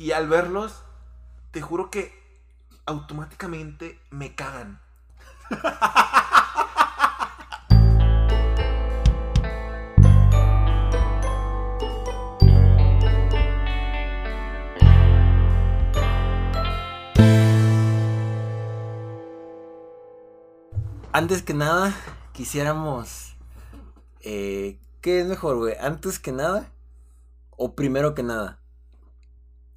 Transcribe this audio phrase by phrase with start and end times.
[0.00, 0.82] Y al verlos,
[1.50, 2.10] te juro que
[2.86, 4.80] automáticamente me cagan.
[21.12, 21.94] Antes que nada,
[22.32, 23.36] quisiéramos.
[24.22, 25.74] Eh, ¿Qué es mejor, güey?
[25.78, 26.70] ¿Antes que nada?
[27.50, 28.59] ¿O primero que nada?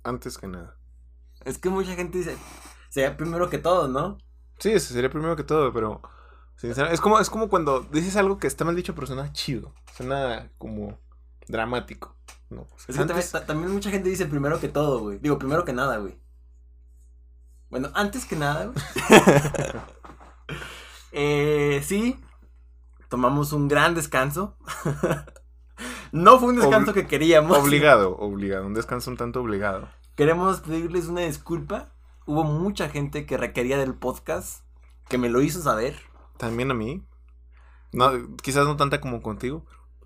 [0.03, 0.77] Antes que nada.
[1.45, 2.37] Es que mucha gente dice.
[2.89, 4.17] Sería primero que todo, ¿no?
[4.59, 6.01] Sí, eso sería primero que todo, pero.
[6.55, 9.73] Sinceramente, es como, es como cuando dices algo que está mal dicho, pero suena chido.
[9.95, 10.99] Suena como
[11.47, 12.15] dramático.
[12.49, 15.17] No, Es que antes- también, también mucha gente dice primero que todo, güey.
[15.19, 16.17] Digo, primero que nada, güey.
[17.69, 18.75] Bueno, antes que nada, güey.
[21.11, 22.19] eh, sí.
[23.09, 24.57] Tomamos un gran descanso.
[26.13, 27.57] no fue un descanso que queríamos.
[27.57, 28.65] Obligado, obligado.
[28.65, 29.89] Un descanso un tanto obligado.
[30.15, 31.89] Queremos pedirles una disculpa.
[32.25, 34.63] Hubo mucha gente que requería del podcast.
[35.09, 35.99] Que me lo hizo saber.
[36.37, 37.03] También a mí.
[37.91, 39.65] No, quizás no tanta como contigo,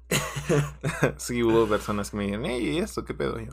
[1.17, 3.39] sí, hubo personas que me dijeron, hey, ¿y esto qué pedo?
[3.39, 3.51] Yo,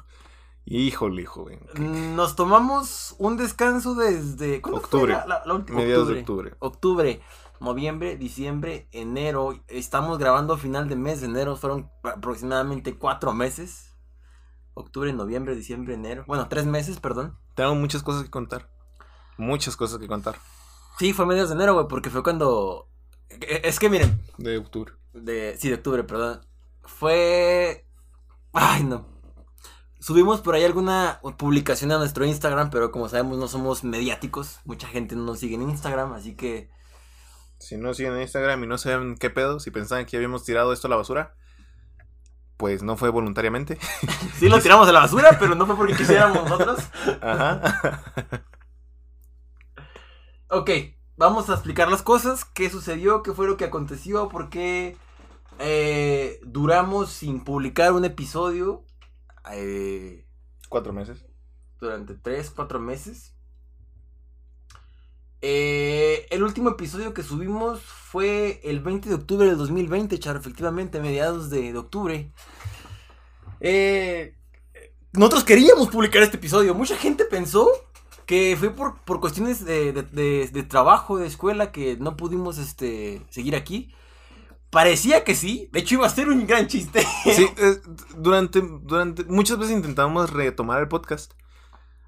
[0.65, 1.59] híjole, hijo, güey.
[1.79, 4.61] Nos tomamos un descanso desde.
[4.61, 5.13] ¿Cuándo fue Octubre.
[5.13, 5.79] la- la- la última?
[5.79, 6.55] Mediados de octubre.
[6.59, 7.21] octubre,
[7.65, 9.59] noviembre, diciembre, enero.
[9.69, 11.57] Estamos grabando final de mes de enero.
[11.57, 13.95] Fueron aproximadamente cuatro meses.
[14.75, 16.25] Octubre, noviembre, diciembre, enero.
[16.27, 17.39] Bueno, tres meses, perdón.
[17.55, 18.71] Tengo muchas cosas que contar.
[19.39, 20.37] Muchas cosas que contar.
[20.99, 22.89] Sí, fue mediados de enero, güey, porque fue cuando.
[23.29, 24.93] e- Es que miren, De octubre.
[25.13, 25.57] de.
[25.59, 26.41] Sí, de octubre, perdón.
[26.83, 27.87] Fue.
[28.53, 29.07] Ay, no.
[30.01, 34.61] Subimos por ahí alguna publicación a nuestro Instagram, pero como sabemos no somos mediáticos.
[34.67, 36.69] Mucha gente no nos sigue en Instagram, así que
[37.65, 40.73] Si no siguen en Instagram y no saben qué pedo, si pensaban que habíamos tirado
[40.73, 41.35] esto a la basura,
[42.57, 43.79] pues no fue voluntariamente.
[44.39, 46.81] Sí lo tiramos a la basura, pero no fue porque quisiéramos nosotros.
[47.21, 48.03] Ajá.
[50.49, 50.71] Ok,
[51.17, 52.45] vamos a explicar las cosas.
[52.45, 53.23] ¿Qué sucedió?
[53.23, 54.29] ¿Qué fue lo que aconteció?
[54.29, 54.97] ¿Por qué
[55.59, 58.85] eh, duramos sin publicar un episodio
[59.51, 60.27] eh,
[60.69, 61.25] Cuatro meses.
[61.81, 63.34] durante 3, 4 meses?
[65.47, 71.01] Eh, el último episodio que subimos fue el 20 de octubre del 2020, Char, efectivamente,
[71.01, 72.31] mediados de, octubre.
[73.61, 74.35] Eh,
[75.13, 76.75] nosotros queríamos publicar este episodio.
[76.75, 77.69] Mucha gente pensó
[78.25, 83.55] que fue por, por cuestiones de, de- trabajo, de escuela, que no pudimos este, seguir
[83.55, 83.93] aquí.
[84.71, 85.69] Parecía que sí.
[85.73, 87.07] De hecho, iba a ser un gran chiste.
[87.25, 87.47] Sí,
[88.17, 89.25] durante, durante.
[89.25, 91.35] Muchas veces intentamos retomar el podcast.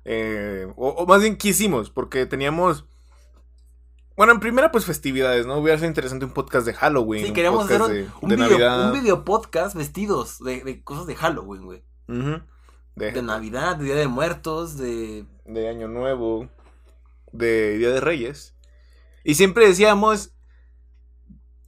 [0.07, 2.87] Eh, o, o más bien quisimos, porque teníamos.
[4.17, 5.59] Bueno, en primera, pues festividades, ¿no?
[5.59, 7.27] Hubiera sido interesante un podcast de Halloween.
[7.27, 8.93] Sí, queríamos hacer podcast un, de, un de video, Navidad.
[8.93, 11.85] un video podcast vestidos de, de cosas de Halloween, güey.
[12.95, 15.27] De, De Navidad, de Día de Muertos, de...
[15.45, 16.49] de Año Nuevo.
[17.33, 18.57] De Día de Reyes.
[19.23, 20.33] Y siempre decíamos.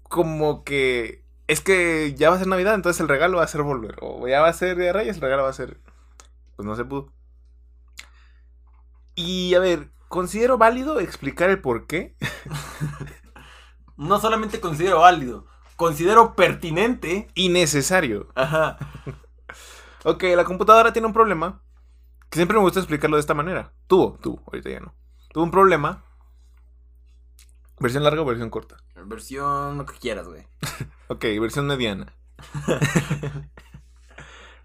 [0.05, 1.27] Como que.
[1.49, 3.97] Es que ya va a ser Navidad, entonces el regalo va a ser volver.
[4.01, 5.81] O ya va a ser Día de Reyes, el regalo va a ser.
[6.57, 7.13] Pues no se pudo.
[9.15, 12.17] Y a ver, considero válido explicar el por qué.
[13.97, 17.29] No solamente considero válido, considero pertinente.
[17.35, 18.29] Innecesario.
[18.35, 18.79] Ajá.
[20.05, 21.61] Ok, la computadora tiene un problema.
[22.31, 23.73] Que siempre me gusta explicarlo de esta manera.
[23.89, 24.95] Tuvo, tuvo, ahorita ya no.
[25.33, 26.05] Tuvo un problema.
[27.81, 28.77] ¿Versión larga o versión corta?
[28.95, 30.47] Versión lo que quieras, güey.
[31.09, 32.15] Ok, versión mediana.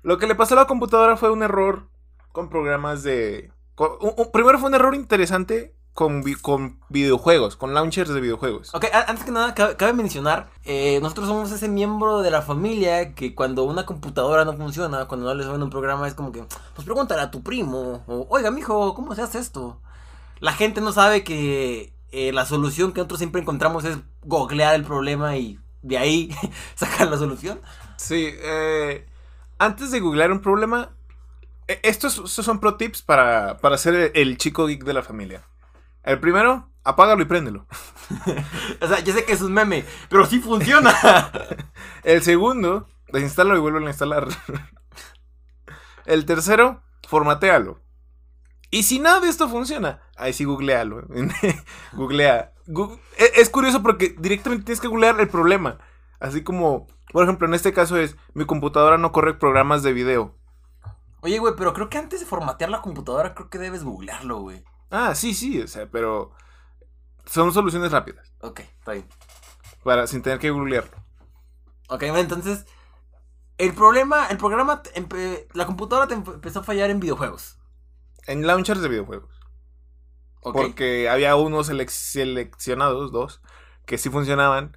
[0.04, 1.90] Lo que le pasó a la computadora fue un error
[2.32, 3.52] con programas de...
[3.76, 8.20] con- un- un- primero fue un error interesante con, vi- con videojuegos, con launchers de
[8.22, 8.74] videojuegos.
[8.74, 13.14] Ok, antes que nada, cabe, cabe mencionar, eh, nosotros somos ese miembro de la familia
[13.14, 16.44] que cuando una computadora no funciona, cuando no les suena un programa, es como que,
[16.76, 19.80] pues pregúntale a tu primo, o oiga, mijo, ¿cómo se hace esto?
[20.40, 24.84] La gente no sabe que eh, la solución que nosotros siempre encontramos es googlear el
[24.84, 26.36] problema y de ahí
[26.76, 27.60] sacar la solución.
[27.98, 29.06] Sí, eh,
[29.60, 30.90] antes de googlear un problema,
[31.68, 35.44] estos, estos son pro tips para, para ser el, chico geek de la familia.
[36.04, 37.68] El primero, apágalo y préndelo.
[38.82, 40.94] O sea, ya sé que es un meme, pero sí funciona.
[42.04, 44.28] El segundo, desinstálalo y vuelve a instalar.
[46.06, 47.80] El tercero, formatealo.
[48.70, 51.08] Y si nada de esto funciona, ahí sí googlealo.
[51.94, 52.54] Googlea.
[53.18, 55.78] E- es curioso porque directamente tienes que googlear el problema.
[56.20, 60.36] Así como, por ejemplo, en este caso es, mi computadora no corre programas de video.
[61.24, 64.64] Oye, güey, pero creo que antes de formatear la computadora, creo que debes googlearlo, güey.
[64.92, 66.34] Ah, sí, sí, o sea, pero
[67.26, 68.34] son soluciones rápidas.
[68.42, 69.08] Ok, está bien.
[69.84, 70.98] Para, sin tener que googlearlo.
[71.88, 72.66] Ok, bueno, entonces.
[73.58, 74.82] El problema, el programa,
[75.54, 77.60] la computadora te empe- empezó a fallar en videojuegos.
[78.28, 79.34] En launchers de videojuegos.
[80.42, 80.56] Ok.
[80.56, 83.42] Porque había unos selec- seleccionados, dos,
[83.86, 84.76] que sí funcionaban.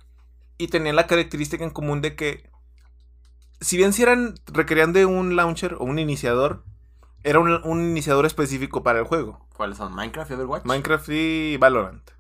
[0.59, 2.51] Y tenían la característica en común de que,
[3.61, 6.65] si bien si eran, requerían de un launcher o un iniciador,
[7.23, 9.47] era un, un iniciador específico para el juego.
[9.57, 9.95] ¿Cuáles son?
[9.95, 10.65] ¿Minecraft y Overwatch?
[10.65, 12.11] Minecraft y Valorant.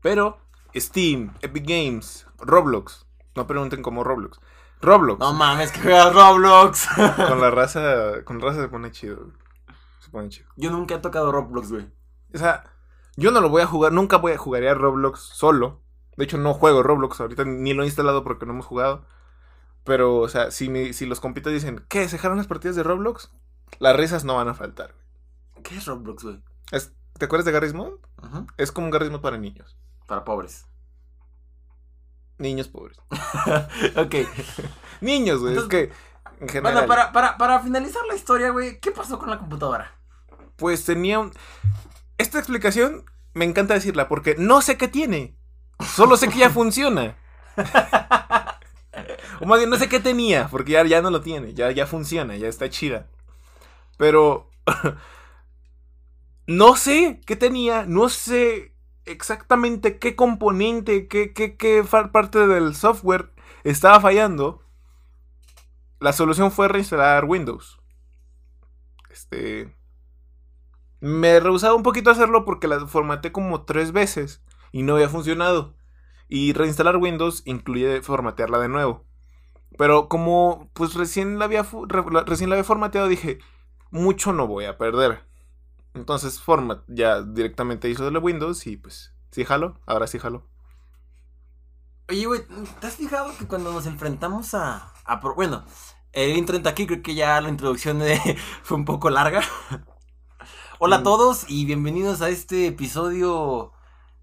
[0.00, 0.38] Pero
[0.74, 3.06] Steam, Epic Games, Roblox.
[3.34, 4.38] No pregunten cómo Roblox.
[4.80, 5.18] Roblox.
[5.18, 6.88] No mames, que juegas Roblox.
[7.28, 9.30] con la raza, con raza se pone chido.
[10.00, 10.48] Se pone chido.
[10.56, 11.88] Yo nunca he tocado Roblox, güey.
[12.34, 12.64] O sea,
[13.16, 15.80] yo no lo voy a jugar, nunca voy a jugar a Roblox solo.
[16.16, 19.06] De hecho, no juego Roblox ahorita, ni lo he instalado porque no hemos jugado.
[19.84, 22.08] Pero, o sea, si, si los compitas dicen, ¿qué?
[22.08, 23.30] ¿Se dejaron las partidas de Roblox?
[23.78, 24.94] Las risas no van a faltar.
[25.62, 26.42] ¿Qué es Roblox, güey?
[27.18, 27.92] ¿Te acuerdas de Garry's Mod?
[28.22, 28.46] Ujú.
[28.56, 29.76] Es como un Garry's Mod para niños.
[30.06, 30.66] Para pobres.
[32.38, 32.98] Niños pobres.
[33.96, 34.14] ok.
[35.00, 35.56] Niños, güey.
[35.56, 35.92] Es que,
[36.40, 36.74] en general.
[36.74, 39.92] Bueno, para, para, para finalizar la historia, güey, ¿qué pasó con la computadora?
[40.56, 41.32] Pues tenía un...
[42.18, 45.36] Esta explicación me encanta decirla porque no sé qué tiene.
[45.94, 47.16] Solo sé que ya funciona.
[49.40, 51.54] O más bien, no sé qué tenía, porque ya, ya no lo tiene.
[51.54, 53.08] Ya, ya funciona, ya está chida.
[53.96, 54.50] Pero...
[56.46, 58.74] no sé qué tenía, no sé
[59.06, 63.32] exactamente qué componente, qué, qué, qué parte del software
[63.64, 64.62] estaba fallando.
[66.00, 67.80] La solución fue reinstalar Windows.
[69.10, 69.74] Este...
[71.00, 74.42] Me rehusaba un poquito hacerlo porque la formateé como tres veces
[74.72, 75.76] y no había funcionado.
[76.28, 79.04] Y reinstalar Windows incluye formatearla de nuevo.
[79.76, 81.66] Pero como pues recién la había,
[82.12, 83.38] la- recién la había formateado dije,
[83.90, 85.24] mucho no voy a perder.
[85.94, 90.44] Entonces format ya directamente hizo de Windows y pues sí jalo, ahora sí jalo.
[92.08, 92.42] Oye, güey,
[92.80, 94.92] ¿te has fijado que cuando nos enfrentamos a...
[95.04, 95.64] a bueno,
[96.12, 98.18] el intro entra aquí, creo que ya la introducción de-
[98.62, 99.42] fue un poco larga.
[100.78, 101.04] Hola a Mm.
[101.04, 103.72] todos y bienvenidos a este episodio...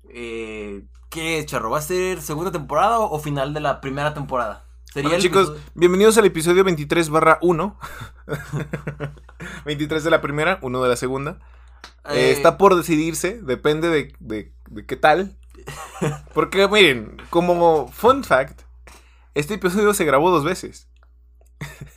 [0.09, 1.69] Eh, ¿Qué Charro?
[1.71, 4.65] ¿Va a ser segunda temporada o final de la primera temporada?
[4.93, 7.77] Bueno, chicos, episodio- bienvenidos al episodio 23 barra 1.
[9.65, 11.39] 23 de la primera, 1 de la segunda.
[12.05, 15.37] Eh, Eh, está por decidirse, depende de, de- de qué tal.
[16.33, 18.61] Porque miren, como fun fact,
[19.33, 20.89] este episodio se grabó dos veces.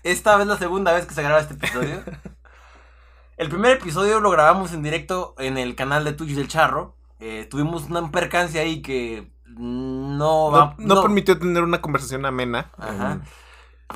[0.02, 2.02] Esta es la segunda vez que se graba este episodio.
[3.36, 6.96] El primer episodio lo grabamos en directo en el canal de Twitch del Charro.
[7.18, 10.74] Eh, tuvimos una percancia ahí que no No, va...
[10.78, 12.70] no permitió tener una conversación amena.
[12.76, 13.20] Ajá.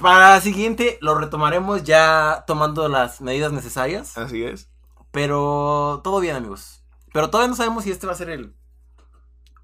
[0.01, 4.17] Para la siguiente lo retomaremos ya tomando las medidas necesarias.
[4.19, 4.71] Así es.
[5.11, 6.85] Pero todo bien, amigos.
[7.13, 8.55] Pero todavía no sabemos si este va a ser el...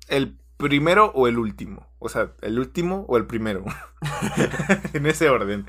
[0.08, 1.86] El primero o el último.
[1.98, 3.64] O sea, el último o el primero.
[4.92, 5.66] en ese orden.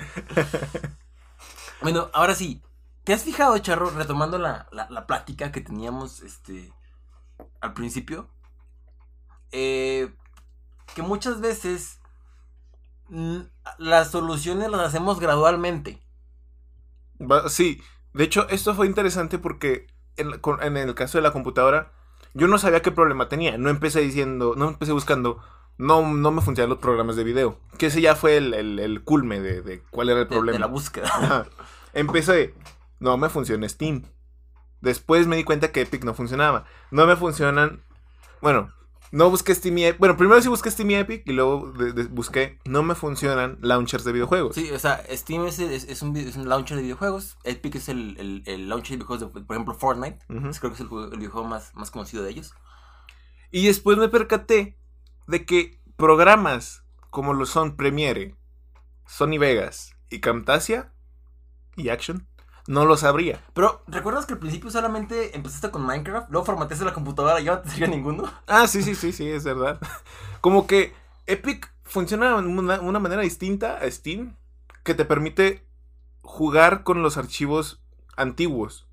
[1.82, 2.62] Bueno, ahora sí.
[3.04, 6.74] ¿Te has fijado, Charro, retomando la, la, la plática que teníamos este
[7.62, 8.30] al principio?
[9.52, 10.14] Eh,
[10.96, 12.00] que muchas veces
[13.78, 16.02] las soluciones las hacemos gradualmente.
[17.48, 17.82] Sí,
[18.14, 19.88] de hecho, esto fue interesante porque
[20.18, 20.32] en,
[20.78, 21.92] el caso de la computadora,
[22.34, 23.58] yo no sabía qué problema tenía.
[23.58, 25.42] No empecé diciendo, no empecé buscando,
[25.78, 27.60] no, no me funcionan los programas de video.
[27.78, 30.36] Que ese ya fue el, el- el culme de, de cuál era el De, de
[30.36, 30.60] problema.
[30.60, 31.48] la búsqueda.
[31.94, 32.54] Empecé,
[33.00, 34.04] no me funciona Steam.
[34.82, 36.66] Después me di cuenta que Epic no funcionaba.
[36.92, 37.82] No me funcionan,
[38.42, 38.72] bueno,
[39.12, 40.00] no busqué Steam y Epic.
[40.00, 43.58] Bueno, primero sí busqué Steam y Epic y luego de- de- busqué, no me funcionan
[43.62, 44.56] launchers de videojuegos.
[44.56, 47.38] Sí, o sea, Steam es, es- es un, vi- es un launcher de videojuegos.
[47.44, 50.20] Epic es el, el, el launcher de videojuegos, de, por ejemplo, Fortnite.
[50.28, 52.54] Creo que es el, el videojuego más, más conocido de ellos.
[53.52, 54.78] Y después me percaté
[55.28, 58.36] de que programas como lo son Premiere,
[59.08, 60.92] Sony Vegas y Camtasia
[61.78, 62.28] y Action
[62.68, 63.42] no los sabría.
[63.54, 66.30] Pero, ¿recuerdas que al principio solamente empezaste con Minecraft?
[66.30, 68.32] Luego formateaste la computadora y ya no te sirvió ninguno.
[68.48, 69.80] Ah, sí, sí, sí, sí, es verdad.
[70.42, 70.94] Como que
[71.28, 74.36] Epic funciona de una, una manera distinta a Steam
[74.84, 75.66] que te permite
[76.22, 77.82] jugar con los archivos
[78.18, 78.88] antiguos.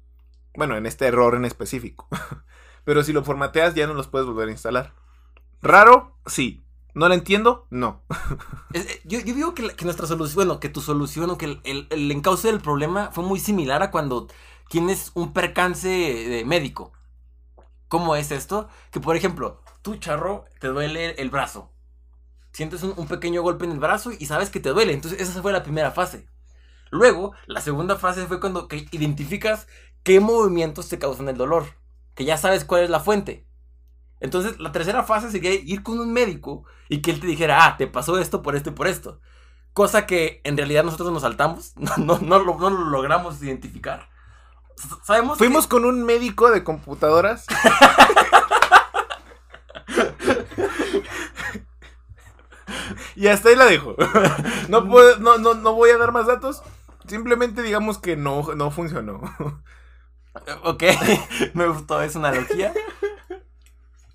[0.55, 2.09] Bueno, en este error en específico.
[2.85, 4.93] Pero si lo formateas ya no los puedes volver a instalar.
[5.62, 6.17] ¿Raro?
[6.26, 6.62] Sí.
[6.94, 7.66] ¿No lo entiendo?
[7.70, 8.02] No.
[8.75, 12.11] Eh, yo, digo que, la- nuestra solución, bueno, que tu solución o que el, el-
[12.11, 14.28] encauce del problema fue muy similar a cuando
[14.70, 16.92] tienes un percance de médico.
[17.88, 18.68] ¿Cómo es esto?
[18.90, 21.72] Que por ejemplo, tú, charro, te duele el brazo.
[22.52, 24.92] Sientes un, un pequeño golpe en el brazo y sabes que te duele.
[24.94, 26.26] Entonces, esa fue la primera fase.
[26.90, 29.68] Luego, la segunda fase fue cuando que identificas
[30.04, 31.66] qué movimientos te causan el dolor.
[32.14, 33.46] Que ya sabes cuál es la fuente.
[34.23, 37.76] Entonces, la tercera fase sería ir con un médico y que él te dijera, ah,
[37.76, 39.21] te pasó esto por esto y por esto.
[39.75, 44.09] Cosa que en realidad nosotros nos saltamos, no, no, no, lo, no lo logramos identificar.
[45.05, 47.47] sabemos Fuimos con un médico de computadoras.
[53.17, 53.97] y hasta ahí la dejo.
[54.69, 56.62] No, puedo- no, no, no voy a dar más datos.
[57.07, 59.21] Simplemente digamos que no, no funcionó.
[60.62, 60.85] Ok,
[61.55, 62.73] me gustó esa analogía.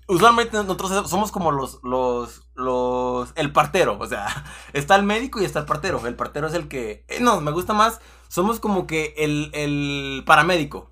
[0.08, 4.26] Usualmente nosotros somos como los, los, los, el partero, o sea,
[4.72, 6.04] está el médico y está el partero.
[6.06, 10.22] El partero es el que, eh, no, me gusta más, somos como que el, el
[10.26, 10.90] paramédico.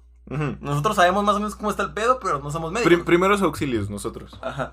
[0.61, 2.93] Nosotros sabemos más o menos cómo está el pedo, pero no somos médicos.
[2.93, 4.39] Prim- primeros auxilios nosotros.
[4.43, 4.73] Ajá.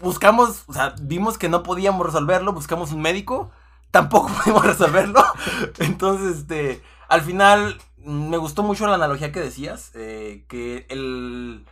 [0.00, 3.50] Buscamos, o sea, vimos que no podíamos resolverlo, buscamos un médico,
[3.90, 5.22] tampoco pudimos resolverlo.
[5.78, 11.66] Entonces, este, al final, me gustó mucho la analogía que decías, eh, que el,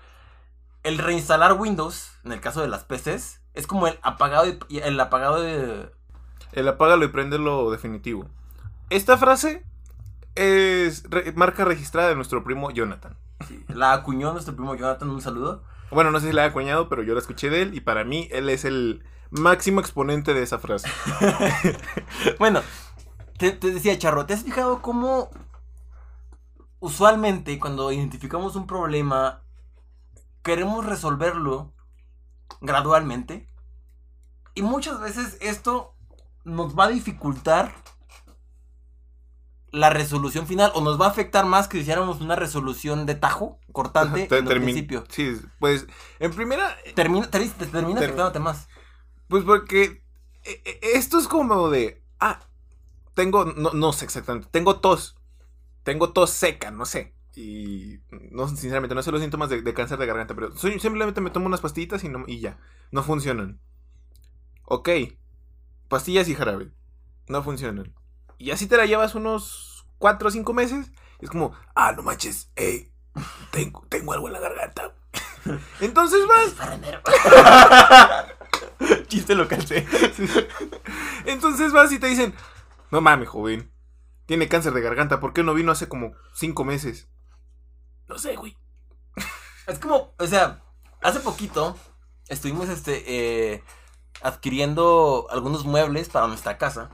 [0.83, 4.99] el reinstalar Windows, en el caso de las PCs, es como el apagado, y- el
[5.01, 5.91] apagado de...
[6.53, 8.27] El apágalo y préndelo definitivo.
[8.91, 9.65] Esta frase
[10.35, 13.17] es re- marca registrada de nuestro primo Jonathan.
[13.47, 15.63] sí, la acuñó nuestro primo Jonathan, un saludo.
[15.91, 18.05] Bueno, no sé si la ha acuñado, pero yo la escuché de él y para
[18.05, 20.89] mí él es el máximo exponente de esa frase.
[22.39, 22.61] Bueno,
[23.39, 25.31] te, te decía, Charro, ¿te has fijado cómo
[26.81, 29.43] usualmente cuando identificamos un problema
[30.43, 31.73] queremos resolverlo
[32.61, 33.49] gradualmente?
[34.55, 35.95] Y muchas veces esto
[36.45, 37.75] nos va a dificultar
[39.71, 43.15] la resolución final o nos va a afectar más que si hiciéramos una resolución de
[43.15, 45.05] tajo cortante Te- en el principio.
[45.11, 45.87] Sí, pues
[46.21, 48.69] en primera, Termina, te, te termina Ter- afectándote más.
[49.29, 50.03] pues porque
[50.45, 52.41] eh, eh, esto es como de, ah,
[53.15, 55.17] tengo, no, no sé exactamente, tengo tos,
[55.85, 57.15] tengo tos seca, no sé.
[57.41, 58.01] Y
[58.33, 61.31] no, sinceramente, no sé los síntomas de, de cáncer de garganta, pero soy- simplemente me
[61.31, 62.59] tomo unas pastillitas y, no, y ya,
[62.91, 63.61] no funcionan.
[64.65, 64.89] Ok,
[65.89, 66.71] pastillas y jarabe,
[67.29, 67.95] no funcionan.
[68.39, 72.03] Y así te la llevas unos 4 o 5 meses, y es como, ah, no
[72.03, 72.93] manches, eh,
[73.53, 74.95] tengo, tengo algo en la garganta.
[75.81, 76.55] Entonces vas
[79.09, 79.77] Chiste local, sí.
[81.27, 82.35] Entonces vas y te dicen,
[82.91, 83.71] no mames, joven,
[84.27, 87.09] tiene cáncer de garganta, ¿por qué no vino hace como cinco meses?
[88.09, 88.57] No sé, güey.
[89.67, 90.63] Es como, o sea,
[91.03, 91.77] hace poquito
[92.29, 93.05] estuvimos este
[93.55, 93.65] eh,
[94.23, 96.91] adquiriendo algunos muebles para nuestra casa.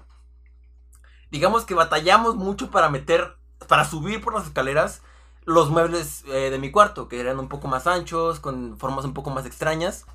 [1.31, 3.37] Digamos que batallamos mucho para meter,
[3.69, 5.03] para subir por las escaleras
[5.45, 9.15] los muebles eh, de mi cuarto, que eran un poco más anchos, con formas un
[9.15, 10.07] poco más extrañas.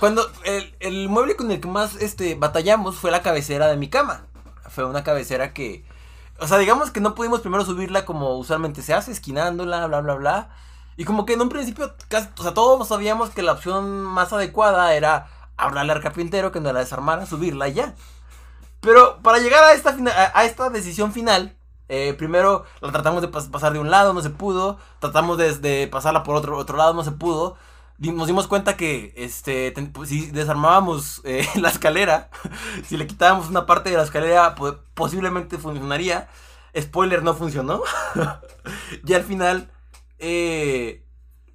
[0.00, 3.90] Cuando el, el mueble con el que más este, batallamos fue la cabecera de mi
[3.90, 4.26] cama.
[4.70, 5.84] Fue una cabecera que,
[6.40, 10.14] o sea, digamos que no pudimos primero subirla como usualmente se hace, esquinándola, bla, bla,
[10.14, 10.50] bla.
[10.96, 14.32] Y como que en un principio, casi, o sea, todos sabíamos que la opción más
[14.32, 17.94] adecuada era hablarle al carpintero que nos la desarmara, subirla y ya.
[18.80, 19.96] Pero para llegar a esta,
[20.34, 21.56] a, esta decisión final,
[21.88, 24.78] eh, primero la tratamos de pas- pasar de un lado, no se pudo.
[25.00, 27.56] Tratamos de, de pasarla por otro, otro lado, no se pudo.
[27.98, 32.30] Nos dimos cuenta que este, pues, si desarmábamos eh, la escalera,
[32.86, 36.28] si le quitábamos una parte de la escalera, po- posiblemente funcionaría.
[36.78, 37.82] Spoiler, no funcionó.
[39.06, 39.70] y al final,
[40.18, 41.04] eh,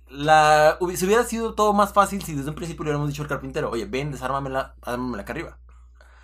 [0.10, 3.30] la, si hubiera sido todo más fácil si desde un principio le hubiéramos dicho al
[3.30, 5.60] carpintero, oye, ven, desármamela, ármamela acá arriba.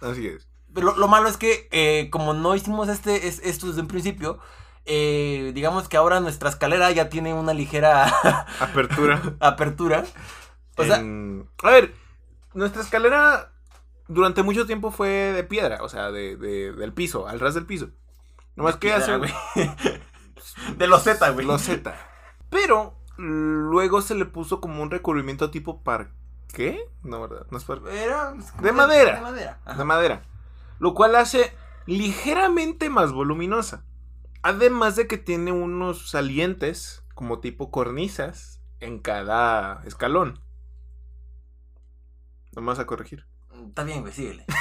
[0.02, 0.50] Así es.
[0.74, 3.88] Pero lo, lo malo es que, eh, como no hicimos este, es- esto desde un
[3.88, 4.40] principio,
[4.86, 8.06] eh, digamos que ahora nuestra escalera ya tiene una ligera
[8.60, 9.22] Apertura.
[9.40, 10.04] apertura.
[10.78, 10.96] O sea,
[11.64, 11.94] A ver,
[12.54, 13.52] nuestra escalera
[14.08, 17.66] durante mucho tiempo fue de piedra, o sea, de, de- del piso, al ras del
[17.66, 17.90] piso.
[18.56, 19.34] Nomás que hace güey.
[20.78, 21.46] De los Z, güey.
[21.46, 21.96] loseta.
[22.50, 26.80] Pero luego se le puso como un recubrimiento tipo parqué.
[27.04, 27.46] No, ¿verdad?
[27.52, 28.04] No es parqué.
[28.04, 29.16] Era De madera.
[29.16, 29.60] De madera.
[29.66, 29.78] ajá.
[29.78, 30.22] de madera.
[30.80, 31.54] Lo cual hace
[31.86, 33.84] ligeramente más voluminosa.
[34.42, 40.40] Además de que tiene unos salientes como tipo cornisas en cada escalón.
[42.54, 43.26] Nomás a corregir.
[43.68, 44.46] Está bien, güey, síguele.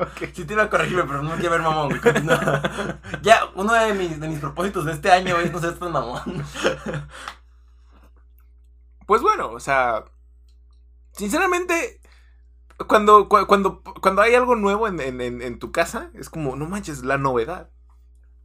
[0.00, 0.30] Ok.
[0.34, 2.00] Sí te iba a corregirme, pero no quiero ver mamón, güey.
[3.22, 6.22] ya, uno de mis, de mis propósitos de este año es no ser tan mamón.
[9.06, 10.04] Pues bueno, o sea.
[11.12, 12.00] Sinceramente.
[12.88, 16.56] Cuando, cu- cuando, cuando hay algo nuevo en, en- en- en tu casa, es como,
[16.56, 17.70] no manches, la novedad.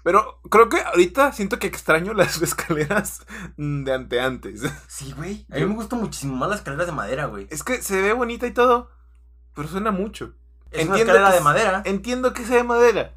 [0.04, 3.26] Pero creo que ahorita siento que extraño las escaleras
[3.58, 4.62] de ante antes.
[4.88, 5.46] Sí, güey.
[5.52, 7.48] A mí me gustan muchísimo más las escaleras de madera, güey.
[7.52, 8.90] Es que se ve bonita y todo,
[9.54, 10.34] pero suena mucho.
[10.72, 11.82] Es una Entiendo escalera que de madera.
[11.86, 13.14] Entiendo que sea de madera.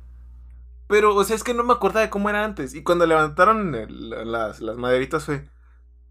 [0.86, 2.74] Pero, o sea, es que no me acordaba de cómo era antes.
[2.74, 5.48] Y cuando levantaron el- las, las maderitas fue,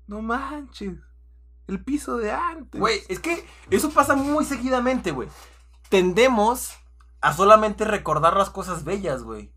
[0.08, 0.98] no manches,
[1.68, 2.80] el piso de antes.
[2.82, 5.30] Güey, es que eso pasa muy seguidamente, güey.
[5.89, 6.74] Tendemos
[7.22, 9.53] a solamente recordar las cosas bellas, güey.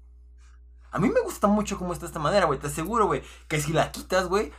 [0.96, 2.58] A mí me gusta mucho cómo está esta madera, güey.
[2.58, 4.50] Te aseguro, güey, que si la quitas, güey,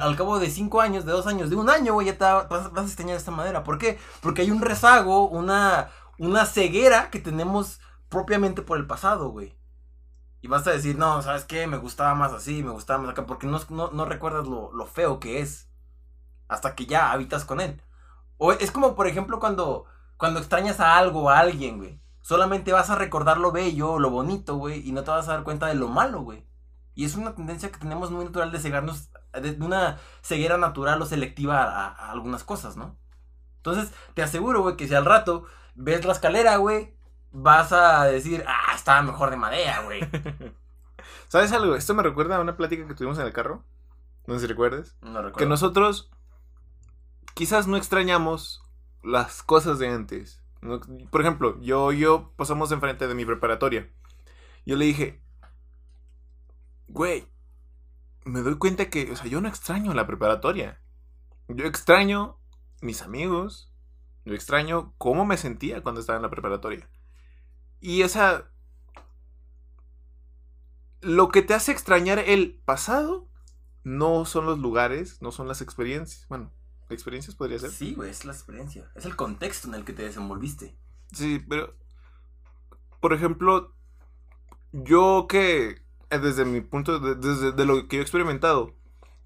[0.00, 2.44] al cabo de cinco años, de dos años, de un año, güey, ya te va-
[2.44, 3.64] vas, a extrañar esta madera.
[3.64, 3.98] ¿Por qué?
[4.22, 9.58] Porque hay un rezago, una, una ceguera que tenemos propiamente por el pasado, güey.
[10.42, 11.66] Y vas a decir, no, ¿sabes qué?
[11.66, 14.86] Me gustaba más así, me gustaba más acá, porque no, no, no recuerdas lo, lo
[14.86, 15.70] feo que es.
[16.48, 17.82] Hasta que ya habitas con él.
[18.38, 21.99] O es como, por ejemplo, cuando, cuando extrañas a algo a alguien, güey.
[22.22, 25.44] Solamente vas a recordar lo bello, lo bonito, güey, y no te vas a dar
[25.44, 26.46] cuenta de lo malo, güey.
[26.94, 31.06] Y es una tendencia que tenemos muy natural de cegarnos, de una ceguera natural o
[31.06, 32.98] selectiva a, a algunas cosas, ¿no?
[33.56, 36.94] Entonces, te aseguro, güey, que si al rato ves la escalera, güey,
[37.32, 40.00] vas a decir, ah, estaba mejor de madera, güey.
[41.28, 41.74] ¿Sabes algo?
[41.76, 43.64] Esto me recuerda a una plática que tuvimos en el carro.
[44.26, 44.96] No sé si recuerdes.
[45.00, 45.36] No recuerdo.
[45.36, 46.10] Que nosotros
[47.34, 48.62] quizás no extrañamos
[49.02, 50.39] las cosas de antes.
[50.60, 53.90] Por ejemplo, yo, yo pasamos enfrente de mi preparatoria.
[54.66, 55.22] Yo le dije,
[56.88, 57.26] güey,
[58.24, 60.80] me doy cuenta que, o sea, yo no extraño la preparatoria.
[61.48, 62.38] Yo extraño
[62.82, 63.72] mis amigos.
[64.24, 66.88] Yo extraño cómo me sentía cuando estaba en la preparatoria.
[67.80, 68.50] Y esa...
[71.00, 73.26] Lo que te hace extrañar el pasado
[73.82, 76.26] no son los lugares, no son las experiencias.
[76.28, 76.52] Bueno,
[76.94, 77.70] experiencias podría ser.
[77.70, 78.90] Sí, güey, es la experiencia.
[78.94, 80.76] Es el contexto en el que te desenvolviste.
[81.12, 81.74] Sí, pero.
[83.00, 83.74] Por ejemplo,
[84.72, 85.82] yo que.
[86.10, 88.74] eh, Desde mi punto de, desde de lo que yo he experimentado.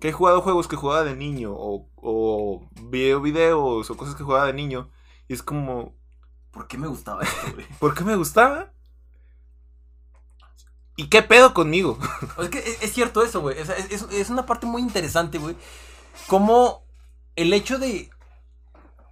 [0.00, 1.52] Que he jugado juegos que jugaba de niño.
[1.56, 4.90] O, o veo videos o cosas que jugaba de niño.
[5.28, 5.94] Y es como.
[6.50, 7.66] ¿Por qué me gustaba esto, güey?
[7.80, 8.72] ¿Por qué me gustaba?
[10.96, 11.98] ¿Y qué pedo conmigo?
[12.40, 13.58] es que es, es cierto eso, güey.
[13.60, 15.56] O sea, es, es- es una parte muy interesante, güey.
[16.28, 16.83] Como
[17.36, 18.10] el hecho de.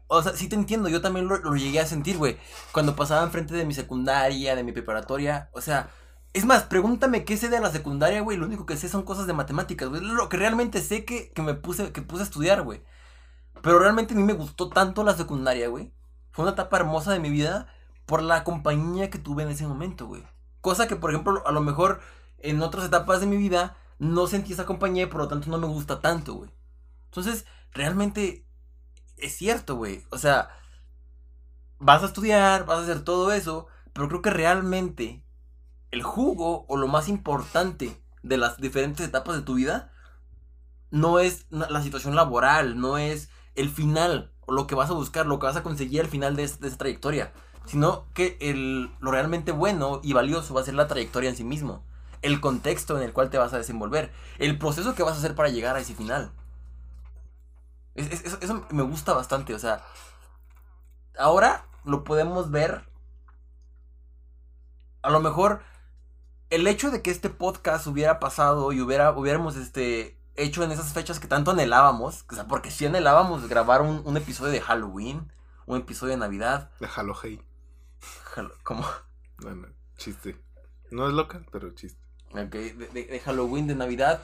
[0.08, 2.36] O sea, sí te entiendo, yo también lo, lo llegué a sentir, güey.
[2.72, 5.48] Cuando pasaba enfrente de mi secundaria, de mi preparatoria.
[5.52, 5.90] O sea,
[6.34, 8.36] es más, pregúntame qué sé de la secundaria, güey.
[8.36, 10.02] Lo único que sé son cosas de matemáticas, güey.
[10.02, 12.82] Lo que realmente sé que, que me puse, que puse a estudiar, güey.
[13.62, 15.92] Pero realmente a mí me gustó tanto la secundaria, güey.
[16.30, 17.68] Fue una etapa hermosa de mi vida
[18.06, 20.24] por la compañía que tuve en ese momento, güey.
[20.60, 22.00] Cosa que, por ejemplo, a lo mejor
[22.38, 25.58] en otras etapas de mi vida no sentí esa compañía y por lo tanto no
[25.58, 26.50] me gusta tanto, güey.
[27.06, 28.46] Entonces, realmente
[29.16, 30.04] es cierto, güey.
[30.10, 30.50] O sea,
[31.78, 35.24] vas a estudiar, vas a hacer todo eso, pero creo que realmente
[35.90, 39.92] el jugo o lo más importante de las diferentes etapas de tu vida
[40.90, 45.26] no es la situación laboral, no es el final o lo que vas a buscar,
[45.26, 47.32] lo que vas a conseguir al final de, de esa trayectoria,
[47.66, 51.44] sino que el, lo realmente bueno y valioso va a ser la trayectoria en sí
[51.44, 51.84] mismo,
[52.20, 55.34] el contexto en el cual te vas a desenvolver, el proceso que vas a hacer
[55.34, 56.32] para llegar a ese final.
[57.94, 59.84] Es- es- eso, eso me gusta bastante, o sea,
[61.18, 62.84] ahora lo podemos ver.
[65.02, 65.62] A lo mejor
[66.50, 70.92] el hecho de que este podcast hubiera pasado y hubiera, hubiéramos este, hecho en esas
[70.92, 75.32] fechas que tanto anhelábamos, o sea, porque si anhelábamos grabar un, un episodio de Halloween,
[75.66, 77.42] un episodio de Navidad, Déjalo, hey.
[78.36, 78.84] Hall- como
[79.38, 80.40] Bueno, chiste.
[80.90, 82.00] No es loca, pero chiste.
[82.30, 84.22] ok, de, de- de Halloween, de Navidad,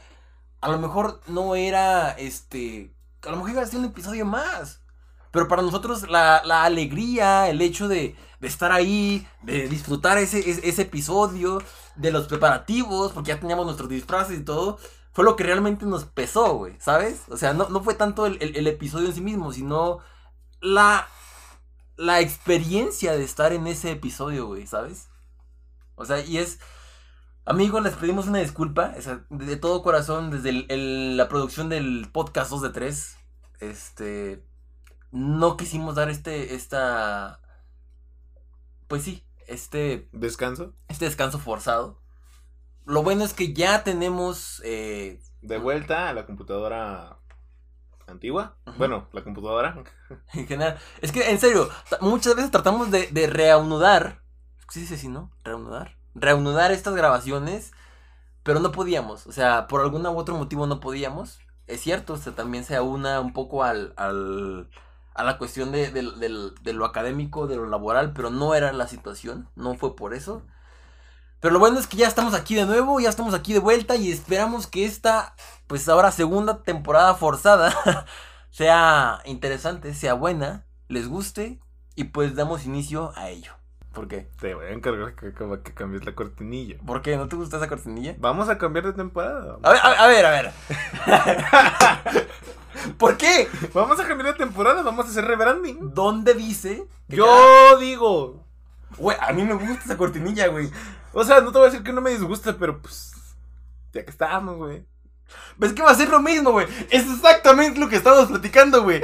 [0.60, 2.94] a lo mejor no era este,
[3.26, 4.82] a lo mejor iba a ser un episodio más.
[5.30, 10.48] Pero para nosotros la, la alegría, el hecho de, de estar ahí, de disfrutar ese,
[10.50, 11.62] ese, episodio,
[11.96, 14.78] de los preparativos, porque ya teníamos nuestros disfraces y todo,
[15.12, 17.22] fue lo que realmente nos pesó, güey, ¿sabes?
[17.28, 19.98] O sea, no, no fue tanto el, el- el episodio en sí mismo, sino
[20.60, 21.08] la,
[21.96, 25.08] la experiencia de estar en ese episodio, güey, ¿sabes?
[25.96, 26.58] O sea, y es...
[27.50, 28.92] Amigos, les pedimos una disculpa,
[29.30, 33.16] de, todo corazón, desde el- el- la producción del podcast 2 de 3,
[33.60, 34.44] este,
[35.12, 37.40] no quisimos dar este, esta,
[38.86, 40.74] pues sí, este, ¿Descanso?
[40.88, 42.02] este descanso forzado.
[42.84, 47.16] Lo bueno es que ya tenemos, eh, De vuelta a la computadora
[48.06, 48.58] antigua.
[48.76, 49.82] Bueno, la computadora.
[50.34, 51.70] en general, es que en serio,
[52.02, 54.20] muchas veces tratamos de, de reanudar,
[54.68, 55.30] ¿sí se dice así, no?
[55.44, 57.72] Reanudar, reanudar estas grabaciones,
[58.42, 61.40] pero no podíamos, o sea, por algún u otro motivo no podíamos.
[61.66, 64.70] Es cierto, o sea, también se aúna un poco al, al,
[65.14, 66.18] a la cuestión de, del-
[66.62, 70.42] de lo académico, de lo laboral, pero no era la situación, no fue por eso.
[71.40, 73.96] Pero lo bueno es que ya estamos aquí de nuevo, ya estamos aquí de vuelta
[73.96, 75.36] y esperamos que esta,
[75.68, 77.74] pues ahora segunda temporada forzada,
[78.50, 81.60] sea interesante, sea buena, les guste
[81.94, 83.57] y pues damos inicio a ello.
[83.98, 84.28] ¿Por qué?
[84.38, 85.32] Te voy a encargar que,
[85.74, 86.76] cambies la cortinilla.
[86.86, 87.16] ¿Por qué?
[87.16, 88.14] ¿No te gusta esa cortinilla?
[88.18, 89.58] Vamos a cambiar de temporada.
[89.60, 90.52] A ver, a ver, a ver.
[91.04, 92.28] A ver.
[92.96, 93.48] ¿Por qué?
[93.74, 94.82] Vamos a cambiar de temporada.
[94.82, 95.92] Vamos a hacer rebranding.
[95.94, 96.86] ¿Dónde dice?
[97.08, 98.46] Yo digo.
[98.98, 100.70] Güey, a mí me gusta esa cortinilla, güey.
[101.12, 103.12] O sea, no te voy a decir que no me disgusta, pero pues.
[103.92, 104.86] Ya que estamos, güey.
[105.56, 106.68] ¿Ves que va a ser lo mismo, güey?
[106.88, 109.02] Es exactamente lo que estábamos platicando, güey.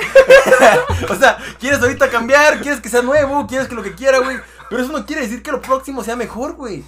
[1.11, 4.39] o sea, quieres ahorita cambiar, quieres que sea nuevo, quieres que lo que quiera, güey.
[4.69, 6.85] Pero eso no quiere decir que lo próximo sea mejor, güey.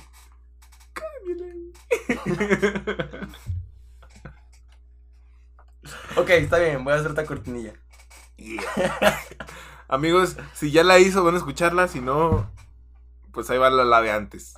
[6.17, 7.75] Ok, está bien, voy a hacer esta cortinilla.
[9.89, 11.89] Amigos, si ya la hizo, van a escucharla.
[11.89, 12.51] Si no,
[13.33, 14.55] pues ahí va la, la de antes.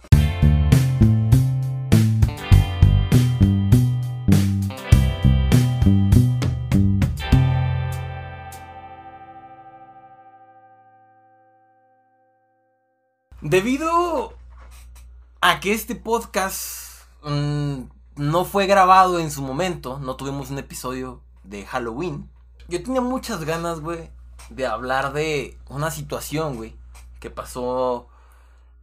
[13.40, 14.34] Debido
[15.40, 17.82] a que este podcast mm,
[18.16, 22.30] no fue grabado en su momento, no tuvimos un episodio de Halloween.
[22.68, 24.10] Yo tenía muchas ganas, güey,
[24.50, 26.76] de hablar de una situación, güey,
[27.20, 28.08] que pasó,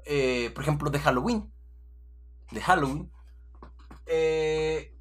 [0.05, 1.51] eh, por ejemplo, de Halloween.
[2.51, 3.11] De Halloween.
[4.05, 4.97] Eh,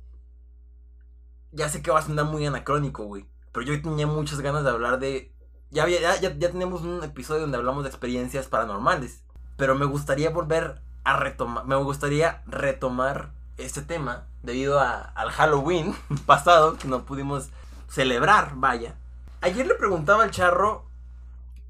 [1.52, 3.28] ya sé que va a sonar muy anacrónico, güey.
[3.52, 5.32] Pero yo tenía muchas ganas de hablar de...
[5.70, 9.23] Ya, había- ya, ya, ya tenemos un episodio donde hablamos de experiencias paranormales.
[9.56, 11.64] Pero me gustaría volver a retomar...
[11.66, 15.94] Me gustaría retomar este tema debido a- al Halloween
[16.26, 17.50] pasado que no pudimos
[17.88, 18.96] celebrar, vaya.
[19.40, 20.84] Ayer le preguntaba al charro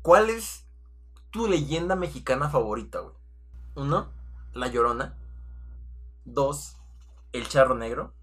[0.02, 0.64] cuál es
[1.30, 3.14] tu leyenda mexicana favorita, güey.
[3.74, 4.08] Uno,
[4.52, 5.14] La Llorona.
[6.24, 6.76] Dos,
[7.32, 8.14] El Charro Negro.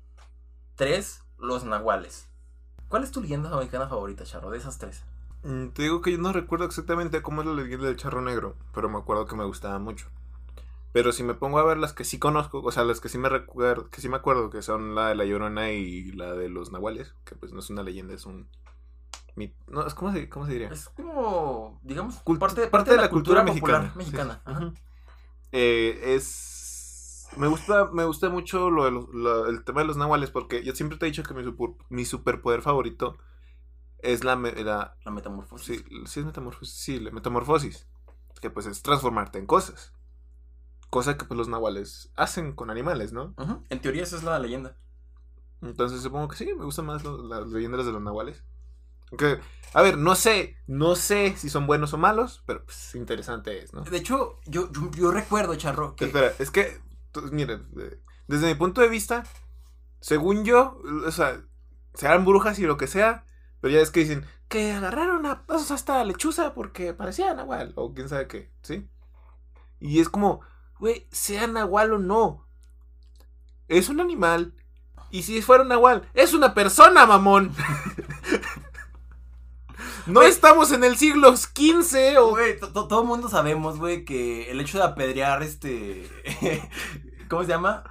[0.76, 2.28] Tres, Los Nahuales.
[2.88, 4.50] ¿Cuál es tu leyenda mexicana favorita, charro?
[4.50, 5.04] De esas tres.
[5.44, 8.56] Mm, Te digo que yo no recuerdo exactamente cómo es la leyenda del charro negro,
[8.74, 10.08] pero me acuerdo que me gustaba mucho.
[10.94, 13.18] Pero si me pongo a ver las que sí conozco, o sea, las que sí
[13.18, 16.50] me recuerdo, que sí me acuerdo, que son la de la Llorona y la de
[16.50, 18.50] los Nahuales, que pues no es una leyenda, es un
[19.38, 20.68] mit- no, es ¿cómo se, cómo se diría?
[20.70, 23.94] Es como, digamos, Cult- parte, parte de la cultura, mexicana.
[23.96, 24.42] mexicana.
[24.46, 24.82] Sí.
[25.54, 29.96] Eh, es me gusta me gusta mucho lo de los- lo- el tema de los
[29.96, 33.18] nahuales porque yo siempre te he dicho que mi, super- mi superpoder favorito
[34.04, 35.68] es la, me- la La metamorfosis.
[35.78, 37.88] sí, sí es metamorfosis sí la metamorfosis
[38.42, 39.94] que pues es transformarte en cosas
[40.90, 43.34] cosa que pues los nahuales hacen con animales no.
[43.70, 44.76] En teoría esa es la leyenda.
[45.62, 48.44] entonces supongo que sí me gustan más lo- las leyendas de los nahuales
[49.12, 49.40] aunque
[49.74, 53.74] a ver no sé no sé si son buenos o malos pero pues interesante es
[53.74, 56.06] no De hecho, yo, yo, yo recuerdo, Charro, que...
[56.06, 56.80] Espera, es que,
[57.32, 59.24] mira, de- desde mi punto de vista,
[60.02, 61.44] según yo, o sea,
[61.96, 63.26] sean brujas y lo que sea,
[63.62, 67.94] pero ya es que dicen que agarraron a pasos hasta lechuza porque parecía nahual, o
[67.94, 68.90] quién sabe qué, ¿sí?
[69.80, 70.42] Y es como,
[70.80, 72.46] güey, sea nahual o no,
[73.70, 74.54] es un animal,
[75.10, 77.54] y si fuera un nahual, es una persona, mamón.
[80.08, 82.30] No estamos en el siglo XV o...
[82.32, 86.10] Güey, to- to- todo el mundo sabemos, güey, que el hecho de apedrear este...
[87.30, 87.84] ¿Cómo se llama?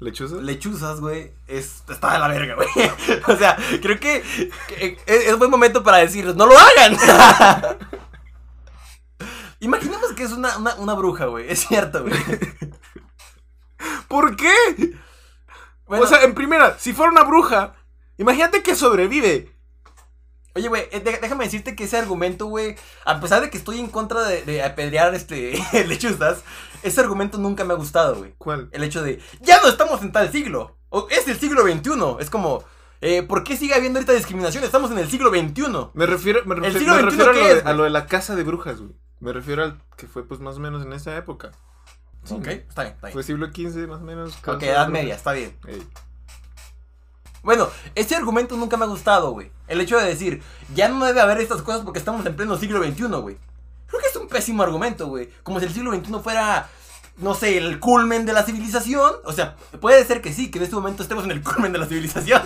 [0.00, 0.36] ¿Lechuza?
[0.36, 2.68] Lechuzas, güey, es, está de la verga, güey.
[3.26, 4.22] o sea, creo que,
[4.68, 6.96] que es, es buen momento para decirles, no lo hagan.
[9.60, 11.50] Imaginemos que es una, una, una bruja, güey.
[11.50, 12.14] Es cierto, güey.
[14.08, 14.54] ¿Por qué?
[15.86, 17.74] Bueno, O sea, en primera, si fuera una bruja,
[18.18, 19.52] imagínate que sobrevive.
[20.54, 23.88] Oye, güey, eh, déjame decirte que ese argumento, güey, a pesar de que estoy en
[23.88, 26.42] contra de, de apedrear este lechuzas,
[26.82, 28.34] ese argumento nunca me ha gustado, güey.
[28.38, 28.68] ¿Cuál?
[28.72, 30.76] El hecho de, ya no estamos en tal siglo.
[30.90, 32.16] O es el siglo XXI.
[32.20, 32.64] Es como,
[33.00, 34.64] eh, ¿por qué sigue habiendo ahorita discriminación?
[34.64, 35.90] Estamos en el siglo XXI.
[35.94, 38.06] Me refiero, me refiero, siglo me XXI refiero a, lo de, a lo de la
[38.06, 38.92] casa de brujas, güey.
[39.20, 41.52] Me refiero al que fue pues más o menos en esa época.
[42.24, 43.12] Sí, Ok, está bien, está bien.
[43.12, 44.36] Fue siglo XV más o menos.
[44.46, 45.56] Ok, edad media, está bien.
[47.48, 49.50] Bueno, ese argumento nunca me ha gustado, güey.
[49.68, 50.42] El hecho de decir,
[50.74, 53.38] ya no debe haber estas cosas porque estamos en pleno siglo XXI, güey.
[53.86, 55.30] Creo que es un pésimo argumento, güey.
[55.44, 56.68] Como si el siglo XXI fuera,
[57.16, 59.14] no sé, el culmen de la civilización.
[59.24, 61.78] O sea, puede ser que sí, que en este momento estemos en el culmen de
[61.78, 62.42] la civilización.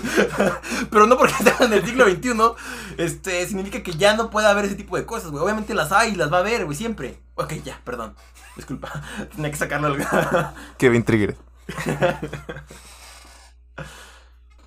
[0.93, 4.67] Pero no porque estemos en el siglo XXI, este, significa que ya no puede haber
[4.67, 5.43] ese tipo de cosas, güey.
[5.43, 7.19] Obviamente las hay y las va a haber, güey, siempre.
[7.35, 8.15] Ok, ya, perdón.
[8.55, 9.03] Disculpa,
[9.35, 10.55] tenía que sacarlo al...
[10.79, 11.37] Kevin Trigger.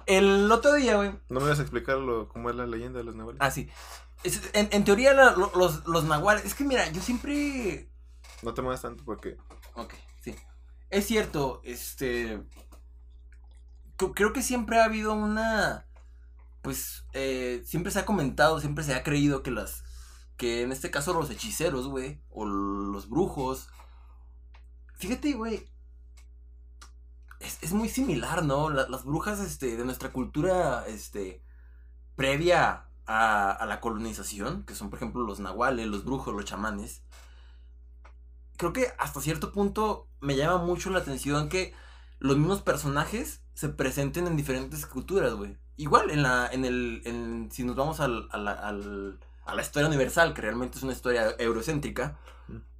[0.08, 3.04] El otro día, güey, ¿No me vas a explicar lo, cómo es la leyenda de
[3.06, 3.42] los nahuales?
[3.42, 3.70] Ah, sí.
[4.24, 6.46] Es- en, en teoría, la- los, los nahuales.
[6.46, 7.90] Es que mira, yo siempre.
[8.44, 9.38] No te muevas tanto porque.
[9.76, 10.36] Ok, sí.
[10.90, 12.40] Es cierto, este.
[13.98, 15.88] cre- Creo que siempre ha habido una.
[16.62, 17.06] Pues.
[17.14, 19.84] eh, siempre se ha comentado, siempre se ha creído que las.
[20.38, 22.22] Que en este caso los hechiceros, güey.
[22.30, 23.70] O los brujos.
[24.98, 25.70] Fíjate, güey.
[27.66, 28.70] Es, muy similar, ¿no?
[28.70, 31.44] La- las brujas, este, de nuestra cultura, este.
[32.16, 37.04] Previa a, a la colonización, que son, por ejemplo, los nahuales, los brujos, los chamanes
[38.58, 41.74] creo que hasta cierto punto me llama mucho la atención que
[42.20, 45.58] los mismos personajes se presenten en diferentes culturas, güey.
[45.78, 49.62] Igual, en la, en el, en, si nos vamos al, a, la, al- a la
[49.62, 52.18] historia universal, que realmente es una historia eurocéntrica,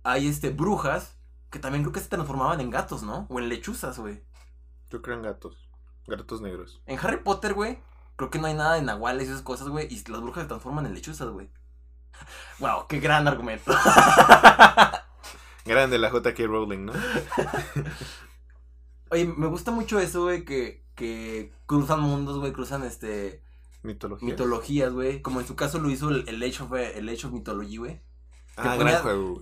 [0.04, 1.18] hay este, brujas
[1.50, 3.28] que también creo que se transformaban en gatos, ¿no?
[3.30, 4.24] O en lechuzas, güey.
[4.90, 5.70] Yo creo en gatos.
[6.08, 6.82] Gatos negros.
[6.86, 7.80] En Harry Potter, güey,
[8.16, 10.48] creo que no hay nada de nahuales y esas cosas, güey, y las brujas se
[10.48, 11.50] transforman en lechuzas, güey.
[12.60, 13.74] Wow, qué gran argumento.
[15.66, 16.94] Grande la JK Rowling, ¿no?
[19.12, 23.44] Oye, me gusta mucho eso, güey, que, que cruzan mundos, güey, cruzan este
[23.84, 24.28] Mitología.
[24.30, 25.22] mitologías, güey.
[25.22, 28.02] Como en su caso lo hizo el, el Age of el Age of Mythology, güey.
[28.58, 28.78] Ah,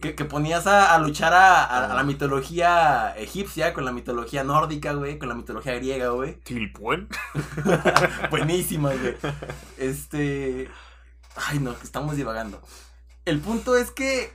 [0.02, 4.93] que ponías a, a luchar a, a- a la mitología egipcia con la mitología nórdica,
[4.93, 6.39] güey, con la mitología griega, güey.
[6.43, 7.08] Tilpuen.
[8.32, 9.15] Buenísima, güey.
[9.78, 10.69] Este.
[11.36, 12.62] Ay, no, que estamos divagando.
[13.26, 14.34] El punto es que.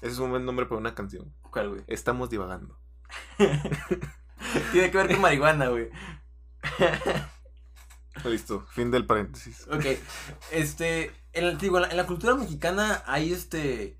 [0.00, 1.32] Ese es un buen nombre para una canción.
[1.50, 1.82] ¿Cuál, güey?
[1.86, 2.78] Estamos divagando.
[3.36, 5.90] Tiene que ver con marihuana, güey.
[8.24, 9.66] Listo, fin del paréntesis.
[9.70, 9.84] Ok.
[10.50, 11.12] Este.
[11.32, 13.98] En, la- cultura mexicana hay este.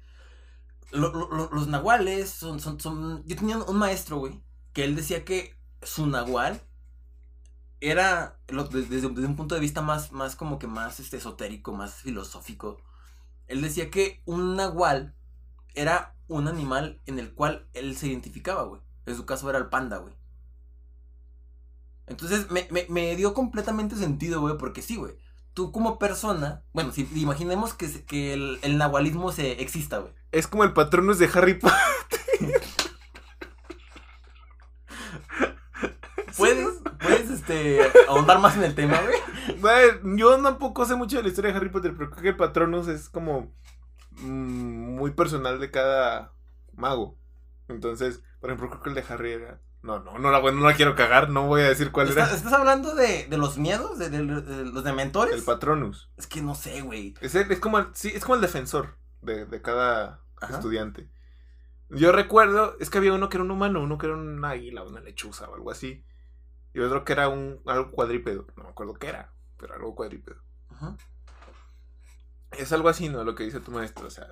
[0.92, 3.25] lo- lo- lo- los nahuales son, son.
[3.27, 4.42] Yo tenía un maestro, güey.
[4.73, 6.62] Que él decía que su nahual
[7.81, 8.38] era.
[8.71, 12.79] desde, desde un punto de vista más, más como que más este, esotérico, más filosófico.
[13.49, 15.14] Él decía que un nahual
[15.75, 18.83] era un animal en el cual él se identificaba, güey.
[19.07, 20.14] En su caso era el panda, güey.
[22.07, 25.14] Entonces me, me dio completamente sentido, güey, porque sí, güey.
[25.54, 30.12] Tú como persona, bueno, si imaginemos que, que el, el nahualismo se exista, güey.
[30.30, 31.78] Es como el patronus de Harry Potter.
[36.36, 39.60] ¿Puedes, puedes, este, ahondar más en el tema, güey?
[39.60, 42.36] Güey, Yo tampoco sé mucho de la historia de Harry Potter, pero creo que el
[42.36, 43.52] patronus es como
[44.12, 46.32] mm, muy personal de cada
[46.74, 47.18] mago.
[47.68, 49.60] Entonces, por ejemplo, creo que el de Harry era.
[49.83, 52.37] No, no, no la, no la quiero cagar, no voy a decir cuál ¿Estás, era.
[52.37, 53.99] estás hablando de, de los miedos?
[53.99, 55.35] ¿De, de- de los dementores?
[55.35, 56.09] El patronus.
[56.16, 57.14] Es que no sé, güey.
[57.21, 60.55] Es, el- es como el, sí, es como el defensor de, de cada Ajá.
[60.55, 61.11] estudiante.
[61.90, 64.83] Yo recuerdo, es que había uno que era un humano, uno que era un águila,
[64.85, 66.05] una lechuza o algo así.
[66.75, 68.47] Y otro que era un algo cuadrípedo.
[68.57, 70.37] No me acuerdo qué era, pero algo cuadrípedo.
[70.71, 70.97] Ujú,
[72.53, 73.25] Es algo así, ¿no?
[73.25, 74.27] Lo que dice tu maestro, o sea.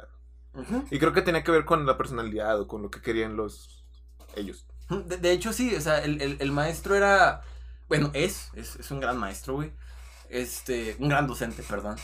[0.91, 3.85] Y creo que tenía que ver con la personalidad o con lo que querían los
[4.37, 4.67] ellos.
[5.07, 7.43] De, de hecho, sí, o sea, el, el- el maestro era.
[7.89, 9.73] Bueno, es, es, es un gran maestro, güey.
[10.29, 11.97] Este, un gran docente, perdón.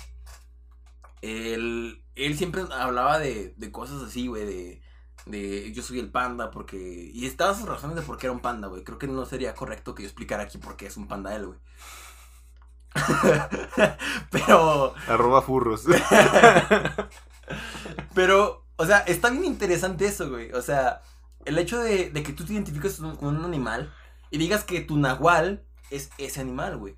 [1.22, 4.83] Él, él siempre hablaba de, de cosas así, güey, de,
[5.27, 6.77] de yo soy el panda porque...
[7.12, 8.85] Y estaba sus razones de por qué era un panda, güey.
[8.85, 11.46] Creo que no sería correcto que yo explicara aquí por qué es un panda él,
[11.46, 11.59] güey.
[14.31, 14.94] Pero...
[15.09, 15.85] Arroba furros.
[18.14, 20.53] Pero, o sea, está bien interesante eso, güey.
[20.53, 21.03] O sea,
[21.47, 23.93] el hecho de, que tú te identifiques con un animal
[24.31, 26.97] y digas que tu nahual es ese animal, güey.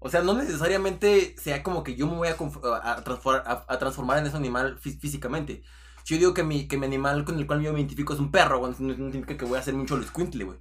[0.00, 4.80] O sea, no necesariamente sea como que yo me voy a, transformar en ese animal
[4.80, 5.62] fí- físicamente.
[6.04, 8.58] Si yo digo que mi, animal con el cual yo me identifico es un perro,
[8.58, 10.58] güey, no significa que voy a hacer mucho el squintle, güey.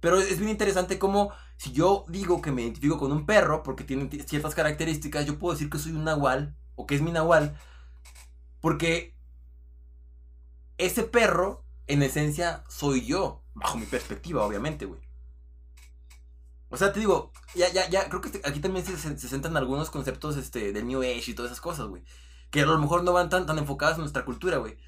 [0.00, 3.84] Pero es bien interesante como si yo digo que me identifico con un perro porque
[3.84, 7.58] tiene ciertas características, yo puedo decir que soy un nahual o que es mi nahual
[8.60, 9.19] porque
[10.86, 13.42] ese perro, en esencia, soy yo.
[13.54, 15.00] Bajo mi perspectiva, obviamente, güey.
[16.68, 19.28] O sea, te digo, ya, ya, ya, creo que este- aquí también se, se, se
[19.28, 22.04] centran algunos conceptos este, del New Age y todas esas cosas, güey.
[22.50, 24.78] Que a lo mejor no van tan, tan enfocadas en nuestra cultura, güey.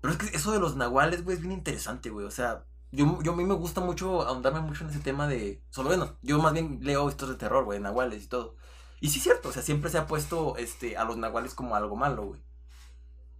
[0.00, 2.26] Pero es que eso de los nahuales, güey, es bien interesante, güey.
[2.26, 5.62] O sea, yo, yo a mí me gusta mucho ahondarme mucho en ese tema de...
[5.70, 8.56] Solo bueno, yo más bien leo historias de terror, güey, nahuales y todo.
[9.00, 11.74] Y sí es cierto, o sea, siempre se ha puesto este, a los nahuales como
[11.74, 12.42] algo malo, güey.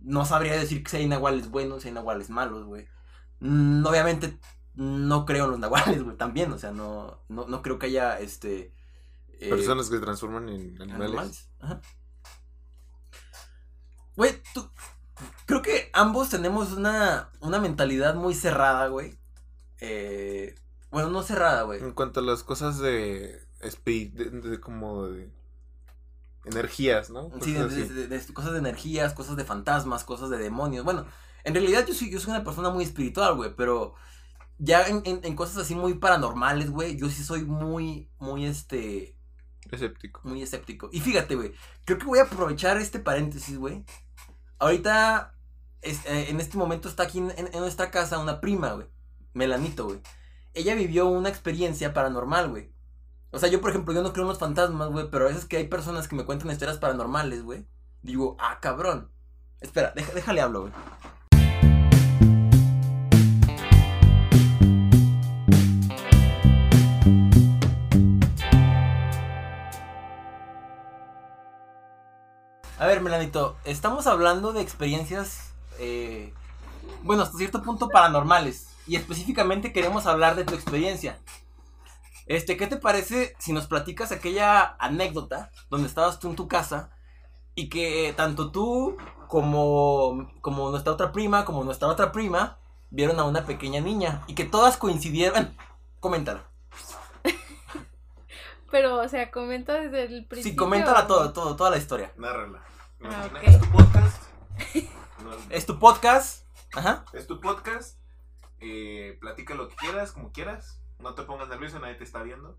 [0.05, 2.87] No sabría decir que si hay nahuales buenos, si hay nahuales malos, güey.
[3.41, 4.39] Mm, obviamente
[4.75, 8.19] no creo en los nahuales, güey, también, o sea, no, no, no creo que haya,
[8.21, 8.75] este...
[9.41, 11.09] eh, Personas que se transforman en animales.
[11.09, 11.51] animales.
[11.61, 11.81] Ajá.
[14.17, 14.71] Güey, tú...
[15.47, 19.19] Creo que ambos tenemos una, una mentalidad muy cerrada, güey.
[19.81, 20.55] Eh,
[20.91, 21.81] bueno, no cerrada, güey.
[21.83, 25.31] En cuanto a las cosas de, espi- de, de como de
[26.45, 27.31] energías, ¿no?
[27.41, 30.85] Sí, de, Cosas de- de- de cosas de energías, cosas de fantasmas, cosas de demonios.
[30.85, 31.07] Bueno,
[31.45, 33.95] en realidad yo soy, yo soy una persona muy espiritual, güey, pero
[34.59, 39.17] ya en, en- en cosas así muy paranormales, güey, yo sí soy muy, muy, este,
[39.71, 40.21] Escéptico.
[40.25, 40.89] muy escéptico.
[40.93, 41.53] Y fíjate, güey,
[41.85, 43.85] creo que voy a aprovechar este paréntesis, güey.
[44.59, 45.35] Ahorita,
[45.83, 48.87] es- eh, en este momento está aquí en, en- en nuestra casa una prima, güey,
[49.33, 50.01] Melanito, güey.
[50.55, 52.73] Ella vivió una experiencia paranormal, güey.
[53.35, 55.45] O sea, yo, por ejemplo, yo no creo en los fantasmas, güey, pero a veces
[55.45, 57.67] que hay personas que me cuentan historias paranormales, güey.
[58.01, 59.11] Digo, ah, cabrón.
[59.61, 60.73] Espera, deja, déjale hablo, güey.
[72.79, 76.33] A ver, Melanito, estamos hablando de experiencias, eh,
[77.03, 78.69] bueno, hasta cierto punto paranormales.
[78.87, 81.19] Y específicamente queremos hablar de tu experiencia.
[82.27, 86.91] Este, ¿qué te parece si nos platicas aquella anécdota donde estabas tú en tu casa
[87.55, 88.97] y que tanto tú
[89.29, 92.59] como, como nuestra otra prima, como nuestra otra prima,
[92.91, 95.55] vieron a una pequeña niña y que todas coincidieron?
[96.01, 96.45] Coméntala.
[98.71, 100.53] Pero, o sea, comenta desde el principio.
[100.53, 102.13] Sí, coméntala todo, todo, toda la historia.
[102.17, 102.63] Nárrala.
[103.05, 104.23] Ah, es tu podcast.
[105.25, 106.45] No, Es tu podcast.
[106.75, 107.07] Ajá.
[107.15, 107.99] es tu podcast.
[108.61, 110.84] Eh, platica lo que quieras, como quieras.
[111.05, 112.59] No te pongas nervioso, nadie te está viendo.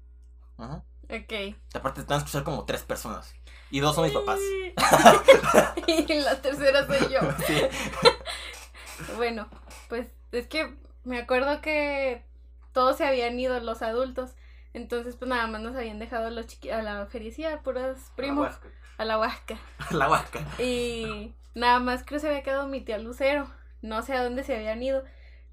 [0.59, 0.83] Ajá.
[1.05, 1.55] Ok.
[1.73, 3.33] Aparte te van a escuchar como tres personas.
[3.71, 4.39] Y dos son mis papás.
[5.87, 7.19] y la tercera soy yo.
[7.47, 7.61] Sí.
[9.17, 9.49] Bueno,
[9.89, 12.23] pues es que me acuerdo que
[12.71, 14.35] todos se habían ido los adultos.
[14.73, 18.53] Entonces, pues nada más nos habían dejado los chiqui a la felicidad, puros primos,
[18.99, 19.57] a la huasca.
[19.89, 20.39] La vaca.
[20.59, 23.49] Y nada más creo que se había quedado mi tía Lucero.
[23.81, 25.03] No sé a dónde se habían ido.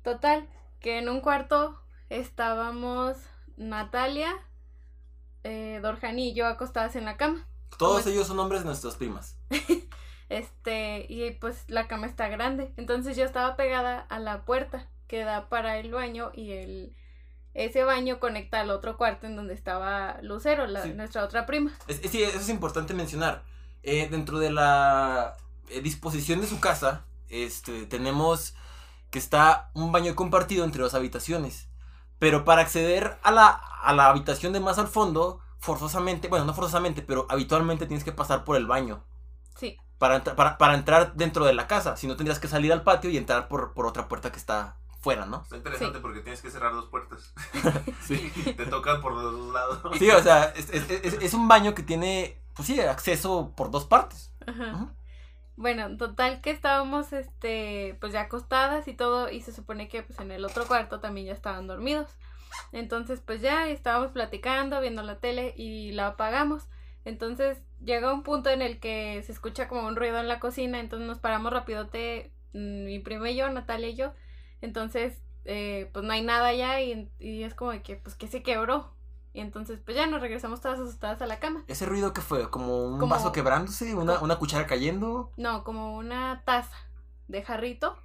[0.05, 0.47] Total,
[0.81, 1.83] que en un cuarto
[2.21, 3.17] estábamos
[3.57, 4.33] Natalia,
[5.45, 7.47] eh, Dorjani y yo acostadas en la cama.
[7.79, 9.37] Todos ellos son nombres de nuestras primas.
[10.29, 12.73] Este, y pues la cama está grande.
[12.79, 16.97] Entonces yo estaba pegada a la puerta que da para el baño y el
[17.53, 20.95] ese baño conecta al otro cuarto en donde estaba Lucero, la, Sí.
[20.95, 21.71] nuestra otra prima.
[21.87, 23.43] Es- es- sí, eso es importante mencionar.
[23.83, 25.37] Eh, dentro de la
[25.69, 28.55] eh, disposición de su casa, este, tenemos
[29.11, 31.69] que está un baño compartido entre dos habitaciones.
[32.23, 36.55] Pero para acceder a la, a la habitación de más al fondo, forzosamente, bueno, no
[36.55, 39.03] forzosamente, pero habitualmente tienes que pasar por el baño.
[39.57, 41.97] Sí, Para, para, para entrar dentro de la casa.
[41.97, 44.77] Si no, tendrías que salir al patio y entrar por, por otra puerta que está
[45.01, 45.43] fuera, ¿no?
[45.43, 47.33] Está interesante porque tienes que cerrar dos puertas.
[48.07, 48.31] Sí.
[48.57, 49.81] te tocan por los dos lados.
[49.99, 53.71] Sí, o sea, es, es- es- es un baño que tiene, pues sí, acceso por
[53.73, 54.33] dos partes.
[54.47, 54.95] ajá.
[55.63, 60.19] Bueno, total que estábamos este pues ya acostadas y todo y se supone que pues
[60.19, 62.11] en el otro cuarto también ya estaban dormidos.
[62.73, 66.65] Entonces pues ya estábamos platicando, viendo la tele y la apagamos.
[67.05, 70.81] Entonces llega un punto en el que se escucha como un ruido en la cocina,
[70.81, 74.15] entonces nos paramos rapidote, mm, mi prima y yo, Natalia y yo.
[74.63, 78.27] Entonces eh, pues no hay nada allá y, y es como de que pues que
[78.27, 78.97] se quebró.
[79.35, 81.65] Y entonces pues ya nos regresamos todas asustadas a la cama.
[81.67, 82.51] ¿Ese ruido qué fue?
[82.51, 83.95] ¿Como un Como- vaso quebrándose?
[83.95, 85.33] ¿Una, una cuchara cayendo?
[85.37, 86.77] No, como una taza
[87.29, 87.97] de jarrito,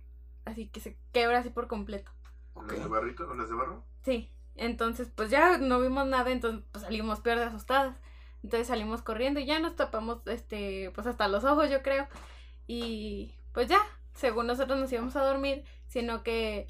[0.45, 2.11] así que se quebra así por completo.
[2.53, 2.71] Ok.
[2.71, 3.83] ¿Las de barrito o las de barro?
[4.03, 7.97] Sí, entonces pues ya no vimos nada, entonces pues salimos peor de asustadas.
[8.43, 12.07] Entonces salimos corriendo y ya nos tapamos, este, pues hasta los ojos yo creo.
[12.67, 13.79] Y pues ya,
[14.13, 16.67] según nosotros nos íbamos a dormir, sino que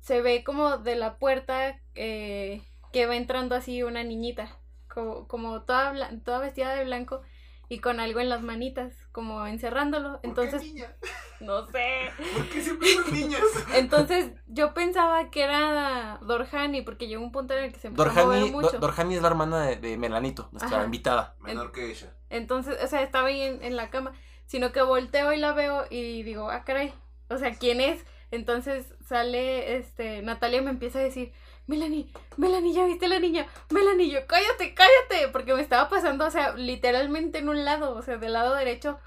[0.00, 5.62] se ve como de la puerta eh, que va entrando así una niñita, como, como
[5.62, 7.22] toda, toda vestida de blanco
[7.68, 10.20] y con algo en las manitas, como encerrándolo.
[10.22, 10.96] Entonces, ¿Por qué niña?
[11.40, 12.10] no sé.
[12.36, 13.42] ¿Por qué siempre son niñas?
[13.74, 18.10] Entonces yo pensaba que era Dorjani porque llegó un punto en el que se empezó
[18.10, 18.72] a mover mucho.
[18.72, 20.84] Do- Dorjani es la hermana de, de Melanito, nuestra Ajá.
[20.84, 21.34] invitada.
[21.40, 22.14] Menor que ella.
[22.28, 24.12] Entonces, o sea, estaba ahí en, en la cama,
[24.46, 26.92] sino que volteo y la veo y digo, ah, caray,
[27.28, 28.04] o sea, ¿quién es?
[28.30, 31.32] Entonces sale, este, Natalia me empieza a decir,
[31.72, 33.46] Melanie, Melanie, ¿ya viste a la niña?
[33.70, 38.02] Melanie, yo, cállate, cállate, porque me estaba pasando, o sea, literalmente en un lado, o
[38.02, 38.98] sea, del lado derecho,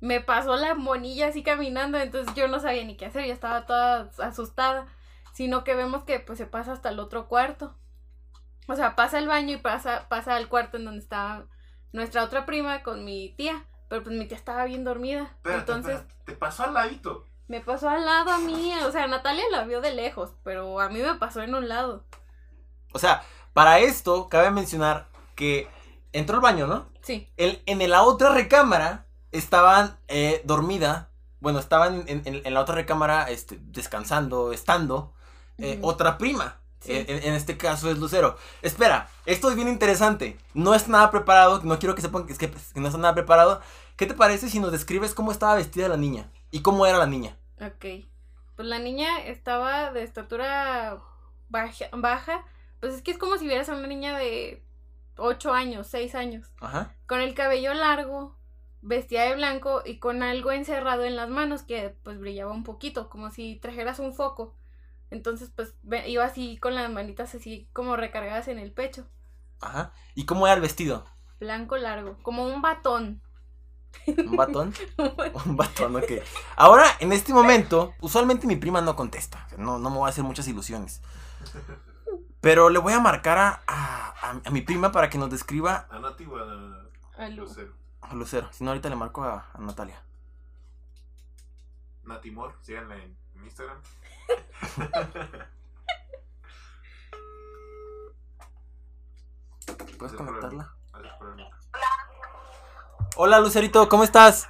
[0.00, 3.66] me pasó la monilla así caminando, entonces yo no sabía ni qué hacer, yo estaba
[3.66, 4.88] toda asustada,
[5.32, 7.76] sino que vemos que pues se pasa hasta el otro cuarto.
[8.66, 11.46] O sea, pasa al baño y pasa, pasa al cuarto en donde estaba
[11.92, 13.64] nuestra otra prima con mi tía.
[13.88, 15.22] Pero pues mi tía estaba bien dormida.
[15.36, 16.24] Espérate, Entonces espérate.
[16.24, 17.24] Te pasó al ladito.
[17.48, 18.72] Me pasó al lado a mí.
[18.86, 22.04] O sea, Natalia la vio de lejos, pero a mí me pasó en un lado.
[22.92, 25.68] O sea, para esto cabe mencionar que
[26.12, 26.86] entró al baño, ¿no?
[27.02, 27.28] Sí.
[27.36, 31.10] El- en la otra recámara estaban eh, dormida.
[31.40, 35.12] Bueno, estaban en, en- en la otra recámara este, descansando, estando.
[35.58, 35.78] eh.
[35.82, 36.60] Otra prima.
[36.80, 36.92] Sí.
[36.92, 38.36] Eh, en, en este caso es Lucero.
[38.62, 40.38] Espera, esto es bien interesante.
[40.54, 41.60] No es nada preparado.
[41.64, 43.60] No quiero que sepan que, es que, que no está nada preparado.
[43.96, 46.30] ¿Qué te parece si nos describes cómo estaba vestida la niña?
[46.52, 47.36] ¿Y cómo era la niña?
[47.60, 48.06] Ok.
[48.56, 50.98] Pues la niña estaba de estatura
[51.48, 52.44] baja, baja.
[52.80, 54.64] Pues es que es como si vieras a una niña de
[55.16, 56.52] 8 años, 6 años.
[56.60, 56.94] Ajá.
[57.06, 58.36] Con el cabello largo,
[58.80, 63.08] vestida de blanco y con algo encerrado en las manos que pues brillaba un poquito,
[63.08, 64.56] como si trajeras un foco.
[65.10, 65.74] Entonces pues
[66.06, 69.08] iba así con las manitas así como recargadas en el pecho.
[69.60, 69.92] Ajá.
[70.14, 71.06] ¿Y cómo era el vestido?
[71.40, 73.22] Blanco largo, como un batón.
[74.06, 74.72] ¿Un batón?
[75.46, 76.10] Un batón, ok.
[76.56, 79.46] Ahora, en este momento, usualmente mi prima no contesta.
[79.56, 81.02] No, no me voy a hacer muchas ilusiones.
[82.40, 85.86] Pero le voy a marcar a, a, a- a mi prima para que nos describa.
[85.90, 87.42] A Nati o a A Lu.
[87.42, 87.72] Lucero.
[88.12, 88.48] Lucero.
[88.52, 90.00] Si no, ahorita le marco a, a Natalia.
[92.04, 93.78] Natimor, síganla en en Instagram.
[99.98, 100.72] ¿Puedes conectarla?
[103.20, 104.46] Hola, Lucerito, ¿cómo estás?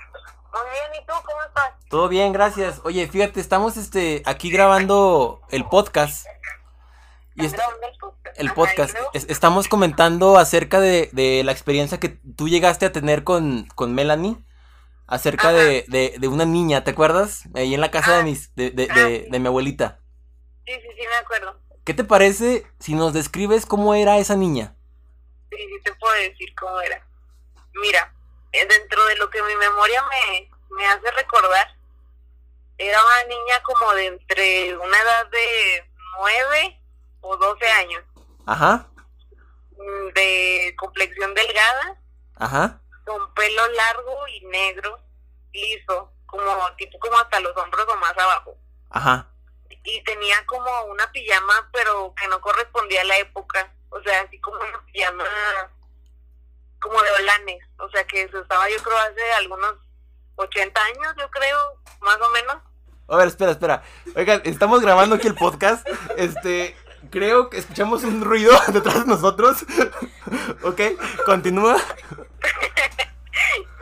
[0.53, 1.73] Muy bien, ¿y tú cómo estás?
[1.89, 2.83] Todo bien, gracias.
[2.85, 6.27] Oye, fíjate, estamos este aquí grabando el podcast.
[7.35, 7.87] Y est- ¿Dónde
[8.37, 8.95] el podcast?
[9.15, 13.95] Es- estamos comentando acerca de, de la experiencia que tú llegaste a tener con, con
[13.95, 14.37] Melanie.
[15.07, 17.45] Acerca de, de, de una niña, ¿te acuerdas?
[17.55, 18.25] Ahí en la casa de, Ah.
[18.25, 20.01] mis, de, de, de- de mi abuelita.
[20.67, 21.59] Sí, sí, sí, me acuerdo.
[21.85, 24.77] ¿Qué te parece si nos describes cómo era esa niña?
[25.51, 27.09] Sí, sí, te puedo decir cómo era.
[27.81, 28.15] Mira,
[28.53, 31.75] dentro de lo que mi memoria me, me hace recordar,
[32.79, 36.81] era una niña como de entre una edad de 9
[37.21, 38.05] o 12 años,
[38.47, 38.87] Ajá,
[39.73, 42.01] mm, de complexión delgada,
[42.37, 45.01] ajá, con pelo largo y negro,
[45.53, 48.57] liso, como tipo como hasta los hombros o más abajo.
[48.91, 49.27] ajá.
[49.85, 54.39] y tenía como una pijama pero que no correspondía a la época, o sea, así
[54.41, 55.25] como una pijama
[56.81, 59.75] como de holanes, o sea, que se usaba yo creo hace algunos
[60.37, 62.57] 80 años, yo creo, más o menos.
[63.09, 63.83] A ver, espera, espera.
[64.15, 65.87] Oigan, estamos grabando aquí el podcast.
[66.17, 66.77] Este,
[67.11, 69.65] creo que escuchamos un ruido detrás de nosotros.
[70.63, 70.81] ok,
[71.25, 71.77] continúa.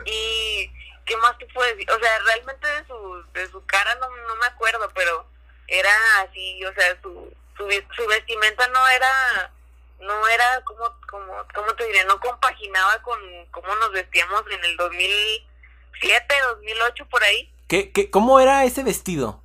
[0.09, 0.71] Y
[1.05, 4.35] qué más te puedo decir, o sea, realmente de su de su cara no, no
[4.37, 5.25] me acuerdo, pero
[5.67, 5.91] era
[6.21, 9.51] así, o sea, su su, su vestimenta no era
[9.99, 13.19] no era como como cómo te diré, no compaginaba con
[13.51, 17.53] cómo nos vestíamos en el 2007, 2008 por ahí.
[17.67, 19.43] ¿Qué, qué, ¿Cómo era ese vestido?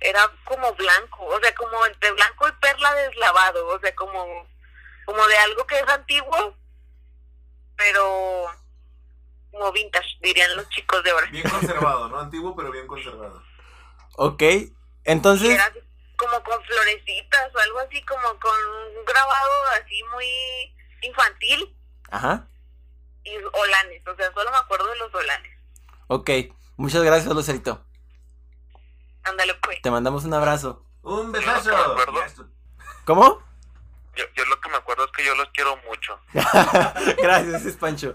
[0.00, 4.46] Era como blanco, o sea, como entre blanco y perla deslavado, o sea, como
[5.06, 6.54] como de algo que es antiguo,
[7.76, 8.46] pero
[9.50, 11.26] como vintage, dirían los chicos de ahora.
[11.30, 12.20] Bien conservado, ¿no?
[12.20, 13.42] Antiguo, pero bien conservado.
[14.16, 14.42] Ok,
[15.04, 15.80] entonces, era así
[16.18, 18.58] como con florecitas o algo así, como con
[18.98, 21.74] un grabado así muy infantil
[22.10, 22.46] ajá,
[23.24, 25.52] y holanes, o sea, solo me acuerdo de los holanes.
[26.08, 26.30] ok.
[26.78, 27.84] Muchas gracias, Lucerito.
[29.24, 29.82] Ándale pues.
[29.82, 30.86] Te mandamos un abrazo.
[31.02, 31.72] ¡Un besazo!
[31.72, 32.48] No
[33.04, 33.42] ¿Cómo?
[34.14, 36.20] Yo, yo lo que me acuerdo es que yo los quiero mucho.
[37.22, 38.14] gracias, es Pancho.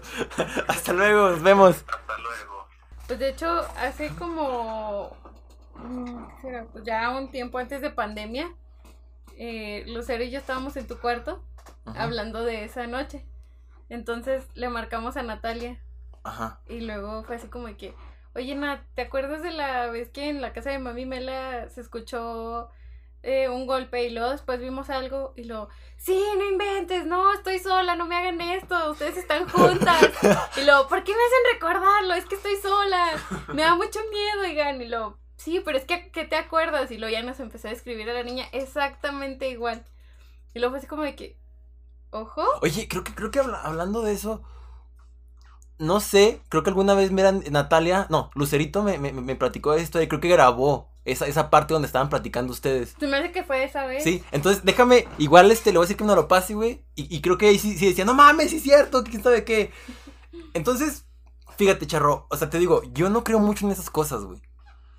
[0.66, 1.76] Hasta luego, nos vemos.
[1.86, 2.68] Hasta luego.
[3.06, 5.14] Pues de hecho, hace como.
[5.73, 5.73] mm, ¿qué será?
[5.73, 5.73] Pues
[6.84, 8.52] ya un tiempo antes de pandemia,
[9.36, 11.42] eh, Lucero y yo estábamos en tu cuarto
[11.84, 13.24] Ajá, hablando de esa noche.
[13.88, 15.80] Entonces le marcamos a Natalia
[16.22, 16.60] Ajá.
[16.68, 17.94] y luego fue así como que,
[18.34, 21.80] oye Nat, ¿te acuerdas de la vez que en la casa de mami Mela se
[21.80, 22.70] escuchó
[23.22, 27.58] eh, un golpe y luego después vimos algo y luego, sí, no inventes, no, estoy
[27.58, 30.02] sola, no me hagan esto, ustedes están juntas.
[30.56, 32.14] Y luego, ¿por qué me hacen recordarlo?
[32.14, 33.12] Es que estoy sola,
[33.48, 34.80] me da mucho miedo, oigan.
[34.80, 36.90] Y luego, sí, pero es que, ¿qué te acuerdas?
[36.90, 39.84] Y luego ya nos empezó a describir a la niña exactamente igual.
[40.54, 41.36] Y luego fue así como de que,
[42.10, 42.42] ojo.
[42.62, 44.42] Oye, creo que, creo que habla- hablando de eso,
[45.78, 50.00] no sé, creo que alguna vez miran Natalia, no, Lucerito me, me, me platicó esto
[50.00, 52.94] y creo que grabó esa, esa parte donde estaban platicando ustedes.
[52.98, 54.02] Se me hace que fue esa vez.
[54.04, 56.84] Sí, entonces déjame, igual este, le voy a decir que me lo pase, güey.
[56.94, 59.44] Y, y creo que ahí sí, sí decía, no mames, sí es cierto, quién sabe
[59.44, 59.72] qué.
[60.54, 61.06] Entonces,
[61.58, 64.40] fíjate, charro, o sea, te digo, yo no creo mucho en esas cosas, güey.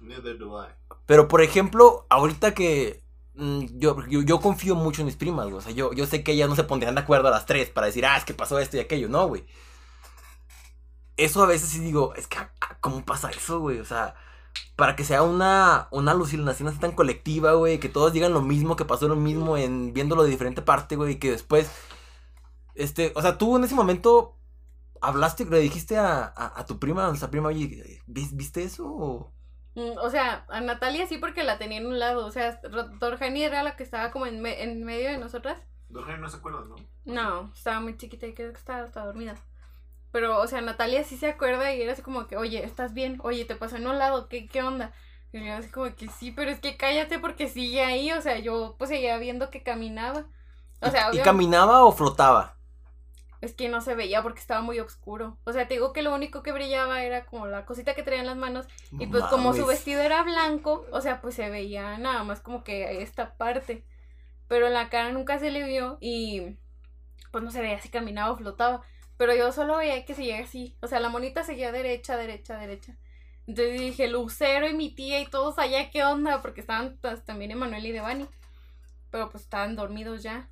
[0.06, 0.68] Neither do I.
[1.06, 3.03] Pero, por ejemplo, ahorita que
[3.36, 5.58] mm, yo, yo, confío mucho en mis primas, güey.
[5.58, 7.70] O sea, yo, yo sé que ellas no se pondrían de acuerdo a las tres
[7.70, 9.10] para decir, ah, es que pasó esto y aquello.
[9.10, 9.45] No, güey.
[11.18, 12.49] Eso a veces sí digo, es que, ah,
[12.82, 13.80] ¿cómo pasa eso, güey?
[13.80, 14.16] O sea,
[14.76, 18.76] para que sea una, una alucinación así tan colectiva, güey, que todos digan lo mismo,
[18.76, 21.72] que pasó lo mismo en viéndolo de diferente parte, güey, y que después,
[22.76, 24.38] este, o sea, tú en ese momento
[25.01, 28.86] hablaste, le dijiste a, a, tu prima, a nuestra prima, oye, ¿vis- ¿viste eso?
[28.88, 29.35] o-?"
[29.76, 32.26] Mm, O sea, a Natalia sí porque la tenía en un lado.
[32.26, 32.59] O sea,
[32.99, 35.57] Torjani era la que estaba como en, me- en medio de nosotras.
[35.89, 36.76] Dorgen no se acuerdan, ¿no?
[37.05, 39.36] No, estaba muy chiquita y creo que estaba hasta dormida.
[40.11, 43.19] Pero, o sea, Natalia sí se acuerda y era así como que, oye, ¿estás bien?
[43.23, 44.93] Oye, te pasó en un lado, ¿qué, qué onda?
[45.34, 48.11] Y yo así como que sí, pero es que cállate porque sigue ahí.
[48.13, 50.26] O sea, yo pues seguía viendo que caminaba.
[50.82, 52.55] O sea, ¿Y obvio- caminaba o flotaba?
[53.42, 55.38] Es que no se veía porque estaba muy oscuro.
[55.44, 58.22] O sea, te digo que lo único que brillaba era como la cosita que traía
[58.22, 58.68] en las manos.
[59.00, 62.64] Y pues como su vestido era blanco, o sea, pues se veía nada más como
[62.64, 63.84] que esta parte.
[64.48, 66.58] Pero la cara nunca se le vio y
[67.32, 68.82] pues no se veía si caminaba o flotaba.
[69.18, 70.78] Pero yo solo veía que seguía así.
[70.82, 72.98] O sea, la monita seguía derecha, derecha, derecha.
[73.48, 76.42] Entonces dije, Lucero y mi tía y todos allá, ¿qué onda?
[76.42, 78.28] Porque estaban pues, también Emanuel y Devani.
[79.12, 80.50] Pero pues estaban dormidos ya.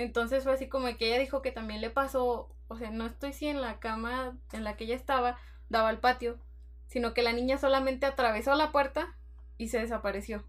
[0.00, 3.32] Entonces fue así como que ella dijo que también le pasó o sea, no estoy
[3.32, 5.36] si en la cama en la que ella estaba,
[5.68, 6.38] daba al patio,
[6.86, 9.16] sino que la niña solamente atravesó la puerta
[9.58, 10.44] y se desapareció.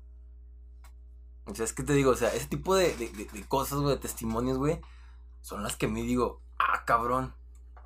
[1.46, 3.96] O sea, es que te digo, o sea, ese tipo de, de- de- cosas, güey,
[3.96, 4.80] de testimonios, güey,
[5.42, 7.34] son las que me digo, ah, cabrón,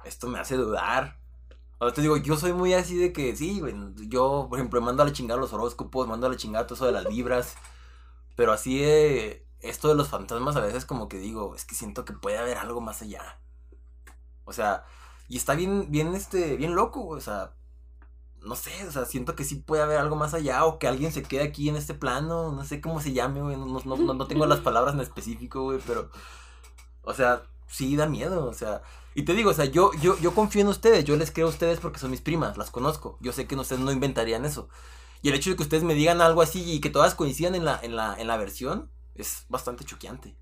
[0.04, 1.18] esto me hace dudar.
[1.80, 3.74] O te digo, yo soy muy así de que, sí, güey,
[4.10, 6.86] yo, por ejemplo, mando a la chingada los horóscopos, mando a la chingada todo eso
[6.88, 7.56] de las vibras,
[8.36, 12.06] pero así de, esto de los fantasmas a veces como que digo, es que siento
[12.06, 13.40] que puede haber algo más allá.
[14.46, 14.86] O sea,
[15.28, 17.54] y está bien, bien, este, bien loco, o sea,
[18.42, 21.12] no sé, o sea, siento que sí puede haber algo más allá o que alguien
[21.12, 24.14] se quede aquí en este plano, no sé cómo se llame, güey, no, no, no,
[24.14, 26.10] no tengo las palabras en específico, güey, pero,
[27.02, 28.84] o sea, sí da miedo, o sea,
[29.16, 31.50] y te digo, o sea, yo, yo, yo confío en ustedes, yo les creo a
[31.50, 34.70] ustedes porque son mis primas, las conozco, yo sé que ustedes no inventarían eso,
[35.24, 37.66] y el hecho de que ustedes me digan algo así y que todas coincidan en
[37.66, 40.36] la, en la, en la versión, es bastante choqueante.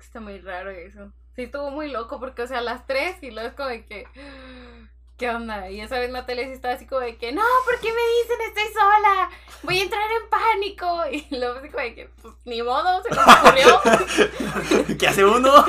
[0.00, 1.12] Está muy raro eso.
[1.36, 4.06] Sí, estuvo muy loco porque, o sea, las tres y luego es como de que...
[5.18, 5.70] ¿Qué onda?
[5.70, 8.40] Y esa vez Natalia sí estaba así como de que, no, ¿por qué me dicen
[8.48, 9.30] estoy sola?
[9.62, 11.04] Voy a entrar en pánico.
[11.30, 14.96] Y luego así como de que, pues ni modo, se ocurrió.
[14.98, 15.52] ¿Qué hace uno?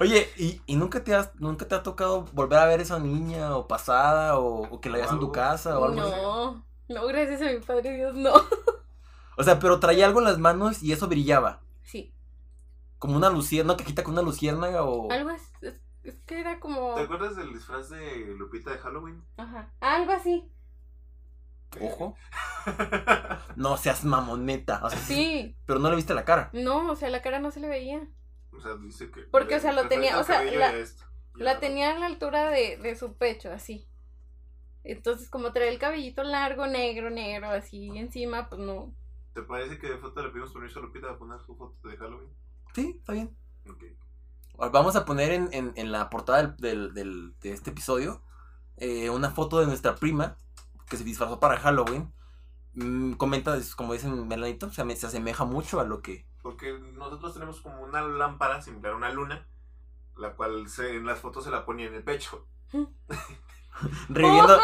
[0.00, 2.98] Oye, ¿y, y nunca, te has, nunca te ha tocado volver a ver a esa
[2.98, 6.10] niña o pasada o, o que la veas en tu casa o algo así?
[6.10, 8.32] No, no, gracias a mi padre Dios, no.
[9.40, 11.60] O sea, pero traía algo en las manos y eso brillaba.
[11.82, 12.14] Sí,
[12.98, 15.10] Como una luciérnaga, una cajita con una luciérnaga o...
[15.10, 16.94] algo es, es, es que era como...
[16.94, 19.24] ¿Te acuerdas del disfraz de Lupita de Halloween?
[19.38, 20.50] Ajá, algo así.
[21.80, 22.14] Ojo.
[23.56, 24.80] No seas mamoneta.
[24.84, 26.50] O sea, sí, Pero no le viste la cara.
[26.52, 28.06] no, o sea, la cara no se le veía.
[28.52, 29.22] O sea, dice que.
[29.22, 31.04] Porque, o sea, lo tenía- o sea, la- esto.
[31.60, 33.88] Tenía a la altura de, de su pecho, así.
[34.82, 38.94] Entonces, como traía el cabellito largo, negro, negro, así encima, pues no.
[39.40, 41.96] ¿Te parece que de foto le pedimos permiso a Lupita para poner su foto de
[41.96, 42.28] Halloween?
[42.74, 43.34] Sí, está bien.
[43.68, 43.84] Ok.
[44.58, 48.22] Ahora, Vamos a poner en, en- en la portada del, del- del- de este episodio
[48.76, 50.36] eh, una foto de nuestra prima
[50.90, 52.12] que se disfrazó para Halloween.
[52.74, 56.26] Mm, comenta, como dicen Melanito, se, se asemeja mucho a lo que...
[56.42, 59.46] Porque nosotros tenemos como una lámpara similar a una luna,
[60.16, 62.46] la cual se, en las fotos se la ponía en el pecho.
[64.10, 64.60] Reviviendo,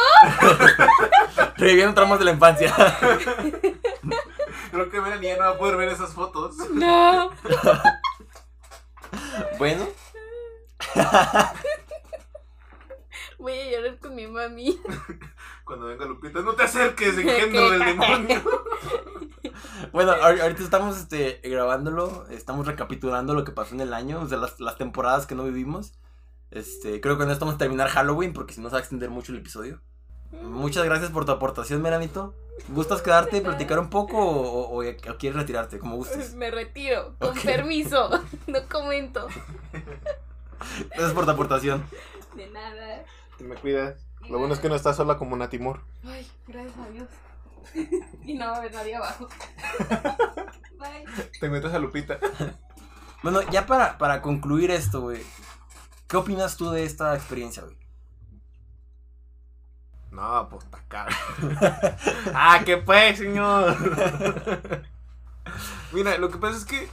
[1.56, 2.74] reviviendo tramos de la infancia.
[4.70, 6.56] Creo que Melanie ya no va a poder ver esas fotos.
[6.70, 7.30] ¡No!
[9.58, 9.86] bueno,
[13.38, 14.80] Voy a llorar con mi mami.
[15.64, 18.42] Cuando venga Lupita, no te acerques, engendro del demonio.
[19.92, 24.26] bueno, ahor- ahorita estamos este, grabándolo, estamos recapitulando lo que pasó en el año, o
[24.28, 25.92] sea, las, las temporadas que no vivimos.
[26.50, 28.82] Este, creo que con esto vamos a terminar Halloween porque si no se va a
[28.82, 29.80] extender mucho el episodio.
[30.42, 32.34] Muchas gracias por tu aportación, Melanito.
[32.68, 35.78] ¿Gustas quedarte y platicar un poco o, o- o quieres retirarte?
[35.78, 36.34] Como gustes.
[36.34, 38.10] Me retiro, con permiso.
[38.46, 39.26] No comento.
[40.90, 41.84] Gracias por tu aportación.
[42.34, 43.04] De nada.
[43.38, 44.06] Te me cuidas.
[44.28, 45.80] Lo bueno es que no estás sola como Natimor.
[46.04, 47.08] Ay, gracias a Dios.
[48.24, 49.28] Y no va a haber nadie abajo.
[50.78, 51.04] Bye.
[51.38, 52.18] Te encuentras a Lupita.
[53.22, 55.22] Bueno, ya para, para concluir esto, güey.
[56.08, 57.76] ¿Qué opinas tú de esta experiencia, güey?
[60.16, 61.14] No, pues está caro.
[62.34, 63.76] ah, ¿qué pues, señor?
[65.92, 66.88] Mira, lo que pasa es que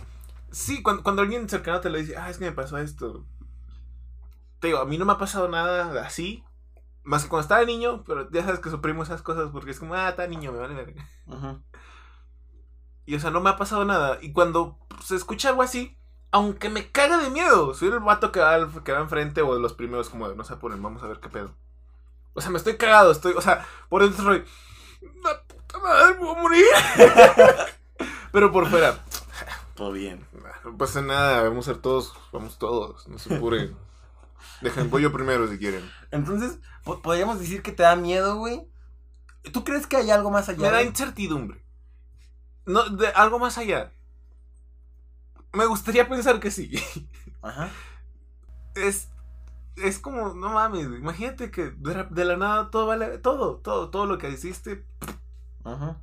[0.51, 3.25] sí, cuando, cuando alguien cercano te lo dice, ah, es que me pasó esto.
[4.59, 6.43] Te digo, a mí no me ha pasado nada así.
[7.03, 9.95] Más que cuando estaba niño, pero ya sabes que suprimo esas cosas porque es como,
[9.95, 11.07] ah, está niño, me vale verga.
[11.27, 11.63] Ujú.
[13.05, 14.17] Y o sea, no me ha pasado nada.
[14.21, 15.97] Y cuando se escucha algo así,
[16.31, 19.53] aunque me caga de miedo, soy el vato que va, al- que va enfrente o
[19.53, 21.55] de los primeros, como de no se apuren, vamos a ver qué pedo.
[22.33, 24.51] O sea, me estoy cagado, estoy, o sea, por dentro estoy.
[25.23, 26.65] ¡La puta madre, me voy a morir!
[28.31, 29.03] Pero por fuera,
[29.75, 30.25] Todo bien.
[30.65, 33.77] no pasa nada, vamos a ser todos, vamos todos, no se apuren.
[34.61, 35.89] Dejen pollo primero si quieren.
[36.11, 38.67] Entonces, po- podríamos decir que te da miedo, güey.
[39.51, 40.59] ¿Tú crees que hay algo más allá?
[40.61, 40.87] Me da güey?
[40.87, 41.63] incertidumbre.
[42.65, 43.91] No, de algo más allá.
[45.51, 46.81] Me gustaría pensar que sí.
[47.41, 47.69] Ajá.
[48.75, 49.09] es
[49.77, 53.89] es como no mames imagínate que de, la- de la nada todo vale todo todo
[53.89, 54.85] todo lo que hiciste
[55.63, 55.99] Ajá.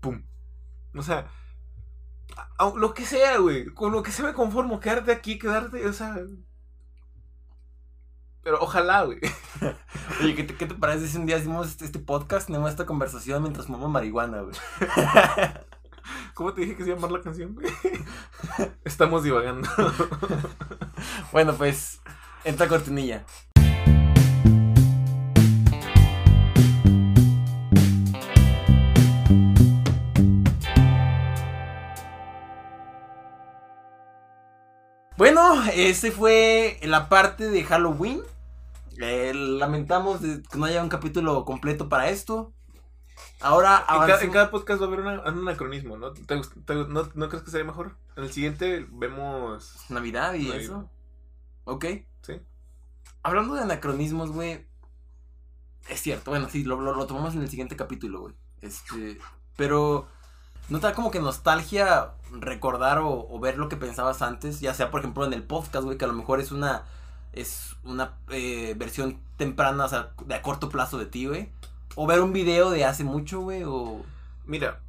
[0.00, 0.22] pum
[0.94, 1.26] o sea
[2.36, 5.86] a- a- lo que sea güey con lo que sea me conformo quedarte aquí quedarte
[5.86, 6.16] o sea
[8.42, 9.20] pero ojalá güey
[10.22, 12.84] Oye, ¿qué te, qué te parece si un día hacemos este, este podcast, tenemos esta
[12.86, 14.54] conversación mientras fumamos marihuana, güey?
[16.34, 17.68] cómo te dije que se llamar la canción güey?
[18.84, 19.68] estamos divagando
[21.32, 22.00] Bueno, pues,
[22.44, 23.24] entra cortinilla.
[35.16, 38.22] Bueno, ese fue la parte de Halloween.
[39.02, 42.52] Eh, lamentamos que no haya un capítulo completo para esto.
[43.40, 46.12] Ahora En cada, en cada podcast va a haber una- un anacronismo, ¿no?
[46.12, 47.96] ¿Te gust- te- no, ¿No crees que sería mejor?
[48.16, 49.76] En el siguiente vemos...
[49.90, 50.56] Navidad y Navidad.
[50.56, 50.90] eso.
[51.64, 51.84] Ok.
[52.22, 52.40] Sí.
[53.22, 54.66] Hablando de anacronismos, güey.
[55.88, 58.34] Es cierto, bueno, sí, lo, lo, lo tomamos en el siguiente capítulo, güey.
[58.60, 59.18] Este.
[59.56, 60.06] Pero.
[60.68, 64.60] ¿No te da como que nostalgia recordar o, o ver lo que pensabas antes?
[64.60, 66.84] Ya sea, por ejemplo, en el podcast, güey, que a lo mejor es una.
[67.32, 71.50] Es una eh, versión temprana, o sea, de a corto plazo de ti, güey.
[71.96, 74.04] O ver un video de hace mucho, güey, o.
[74.46, 74.80] Mira,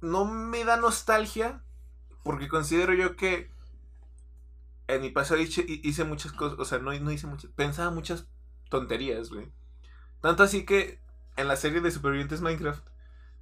[0.00, 1.62] no me da nostalgia
[2.22, 3.50] porque considero yo que
[4.94, 8.26] en mi pasado hice, hice muchas cosas, o sea, no, no hice muchas, pensaba muchas
[8.68, 9.50] tonterías, güey.
[10.20, 11.00] Tanto así que
[11.36, 12.86] en la serie de Supervivientes Minecraft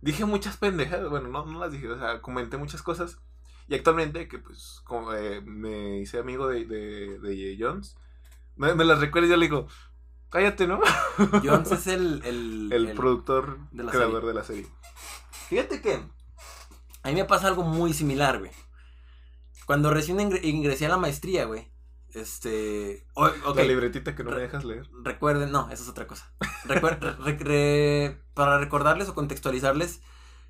[0.01, 3.19] dije muchas pendejas, bueno, no, no las dije, o sea, comenté muchas cosas.
[3.69, 7.97] Y actualmente, que pues como, eh, me hice amigo de, de, de Jones,
[8.57, 9.69] me, me las recuerda y yo le digo,
[10.29, 10.81] cállate, ¿no?
[11.45, 12.23] Jones es el.
[12.25, 14.29] El, El, el- productor, de creador serie.
[14.29, 14.67] de la serie.
[15.49, 15.95] Fíjate que
[17.03, 18.51] a mí me pasa algo muy similar, güey.
[19.67, 21.71] Cuando recién ingre- ingresé a la maestría, güey.
[22.13, 23.07] Este.
[23.15, 24.89] o- La libretita que no me dejas leer.
[25.05, 26.33] recuerden, no, eso es otra cosa.
[26.65, 30.01] Recuer- re- re- para recordarles o contextualizarles,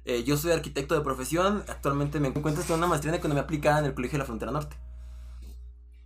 [0.06, 1.62] eh, yo soy arquitecto de profesión.
[1.68, 4.52] Actualmente me encuentro estudiando una maestría en economía aplicada en el Colegio de la Frontera
[4.52, 4.76] Norte.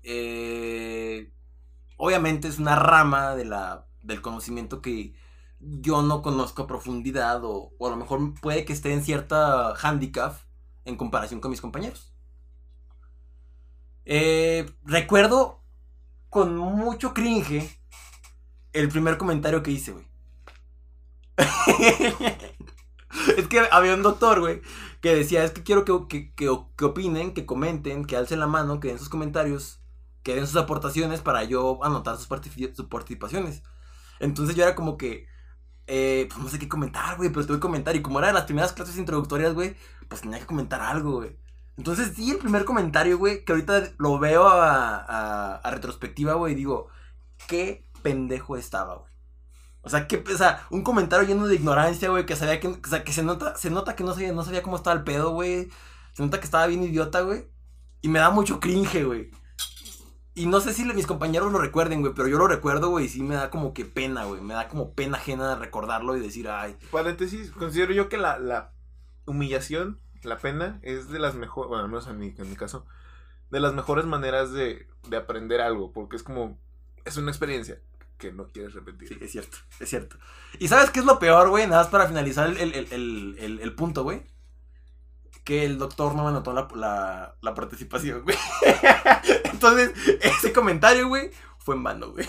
[0.02, 1.32] Eh,
[1.96, 5.14] obviamente es una rama de la, del conocimiento que
[5.60, 9.74] yo no conozco a profundidad o, o a lo mejor puede que esté en cierta
[9.76, 10.36] handicap
[10.84, 12.13] en comparación con mis compañeros.
[14.06, 15.62] Eh, recuerdo
[16.30, 17.80] con mucho cringe
[18.74, 20.06] el primer comentario que hice, güey.
[23.36, 24.60] es que había un doctor, güey,
[25.00, 28.46] que decía, es que quiero que, que, que- que opinen, que comenten, que alcen la
[28.46, 29.80] mano, que den sus comentarios,
[30.22, 33.62] que den sus aportaciones para yo anotar sus, partici- sus participaciones.
[34.20, 35.28] Entonces yo era como que,
[35.88, 37.96] eh, pues no sé qué comentar, güey, pero voy a comentar.
[37.96, 39.76] Y como era de las primeras clases introductorias, güey,
[40.08, 41.36] pues tenía que comentar algo, güey.
[41.76, 46.56] Entonces sí, el primer comentario, güey, que ahorita lo veo a, a- retrospectiva, güey, y
[46.56, 46.88] digo,
[47.48, 49.12] qué pendejo estaba, güey.
[49.82, 52.78] O sea, que, o sea, un comentario lleno de ignorancia, güey, que sabía que, o
[52.88, 55.32] sea, que se nota, se nota que no sabía, no sabía cómo estaba el pedo,
[55.32, 55.68] güey.
[56.14, 57.48] Se nota que estaba bien idiota, güey.
[58.00, 59.30] Y me da mucho cringe, güey.
[60.36, 63.08] Y no sé si mis compañeros lo recuerden, güey, pero yo lo recuerdo, güey, y
[63.08, 64.40] sí me da como que pena, güey.
[64.40, 68.72] Me da como pena ajena recordarlo y decir, ay, Paréntesis, considero yo que la, la
[69.26, 72.86] humillación, la pena, es de las mejores, bueno, no es en mi, en mi caso,
[73.50, 76.58] de las mejores maneras de, de aprender algo, porque es como,
[77.04, 77.80] es una experiencia
[78.18, 79.08] que no quieres repetir.
[79.08, 80.16] Sí, es cierto, es cierto.
[80.58, 81.66] ¿Y sabes qué es lo peor, güey?
[81.66, 84.26] Nada más para finalizar el, el- el- el- el punto, güey.
[85.44, 88.36] Que el doctor no me anotó la, la, la participación, güey.
[89.52, 92.26] Entonces, ese comentario, güey, fue en vano, güey.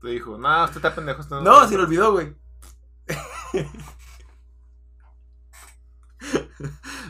[0.00, 1.20] Te dijo, no, usted está pendejo.
[1.20, 2.34] usted No, se lo olvidó, güey.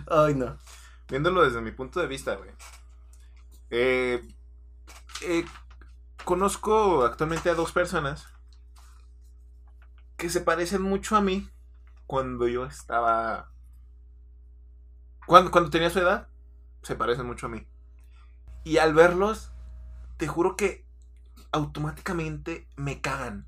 [0.08, 0.58] Ay, no.
[1.08, 2.50] Viéndolo desde mi punto de vista, güey.
[3.70, 4.26] Eh,
[5.22, 5.44] eh,
[6.24, 8.28] conozco actualmente a dos personas
[10.16, 11.48] que se parecen mucho a mí
[12.06, 13.50] cuando yo estaba...
[15.26, 16.28] Cuando, cuando tenía su edad,
[16.82, 17.66] se parecen mucho a mí.
[18.62, 19.52] Y al verlos,
[20.16, 20.86] te juro que
[21.52, 23.46] automáticamente me cagan.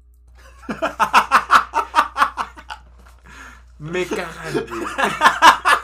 [3.79, 4.87] me cagan, güey.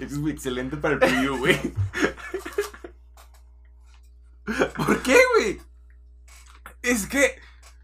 [0.00, 1.58] Es muy excelente para el preview, güey.
[4.76, 5.60] ¿Por qué, güey?
[6.82, 7.38] Es que,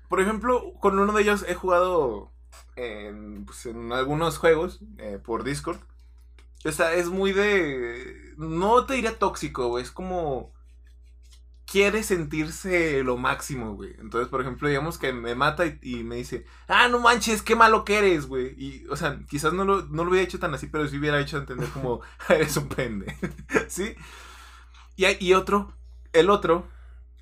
[0.08, 2.32] por ejemplo, con uno de ellos he jugado
[2.76, 5.78] en, pues, en algunos juegos eh, por Discord.
[6.64, 8.34] O sea, es muy de...
[8.36, 9.84] No te diría tóxico, güey.
[9.84, 10.52] Es como...
[11.70, 13.94] Quiere sentirse lo máximo, güey.
[14.00, 17.54] Entonces, por ejemplo, digamos que me mata y, y me dice, ah, no manches, qué
[17.54, 18.54] malo que eres, güey.
[18.58, 21.20] Y, o sea, quizás no lo, no lo hubiera hecho tan así, pero sí hubiera
[21.20, 23.16] hecho entender como, eres un pende.
[23.68, 23.94] ¿Sí?
[24.96, 25.72] Y, hay- y otro,
[26.12, 26.68] el otro,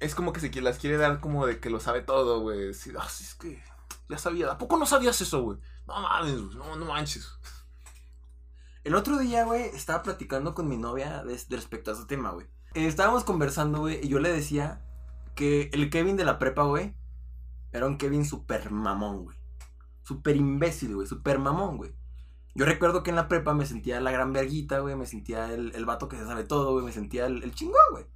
[0.00, 2.74] es como que se las quiere dar como de que lo sabe todo, güey.
[2.74, 3.62] Sí, ah, sí, es que
[4.08, 4.50] ya sabía.
[4.52, 5.58] ¿A poco no sabías eso, güey?
[5.86, 7.28] No mames, güey, no, no manches.
[8.82, 12.30] El otro día, güey, estaba platicando con mi novia de, de respecto a ese tema,
[12.32, 12.46] güey.
[12.86, 14.82] Estábamos conversando, güey, y yo le decía
[15.34, 16.94] que el Kevin de la prepa, güey,
[17.72, 19.36] era un Kevin super mamón, güey.
[20.02, 21.92] Super imbécil, güey, super mamón, güey.
[22.54, 25.84] Yo recuerdo que en la prepa me sentía la gran verguita, güey, me sentía el,
[25.84, 28.06] vato que se sabe todo, güey, me sentía el, el chingón, güey.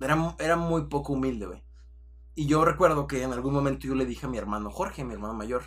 [0.00, 1.64] Era, era muy poco humilde, güey.
[2.34, 5.14] Y yo recuerdo que en algún momento yo le dije a mi hermano Jorge, mi
[5.14, 5.64] hermano mayor,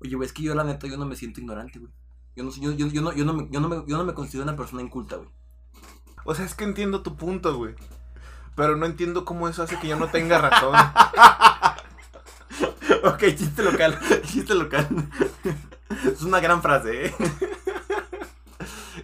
[0.00, 1.92] Oye, güey, es que yo la neta, yo no me siento ignorante, güey.
[2.34, 3.24] Yo no, yo, yo, yo no, yo
[3.60, 5.28] no me considero una persona inculta, güey.
[6.24, 7.74] O sea, es que entiendo tu punto, güey.
[8.56, 10.74] Pero no entiendo cómo eso hace que yo no tenga razón.
[13.04, 14.86] ok, chiste local, chiste local.
[16.04, 17.14] es una gran frase, ¿eh?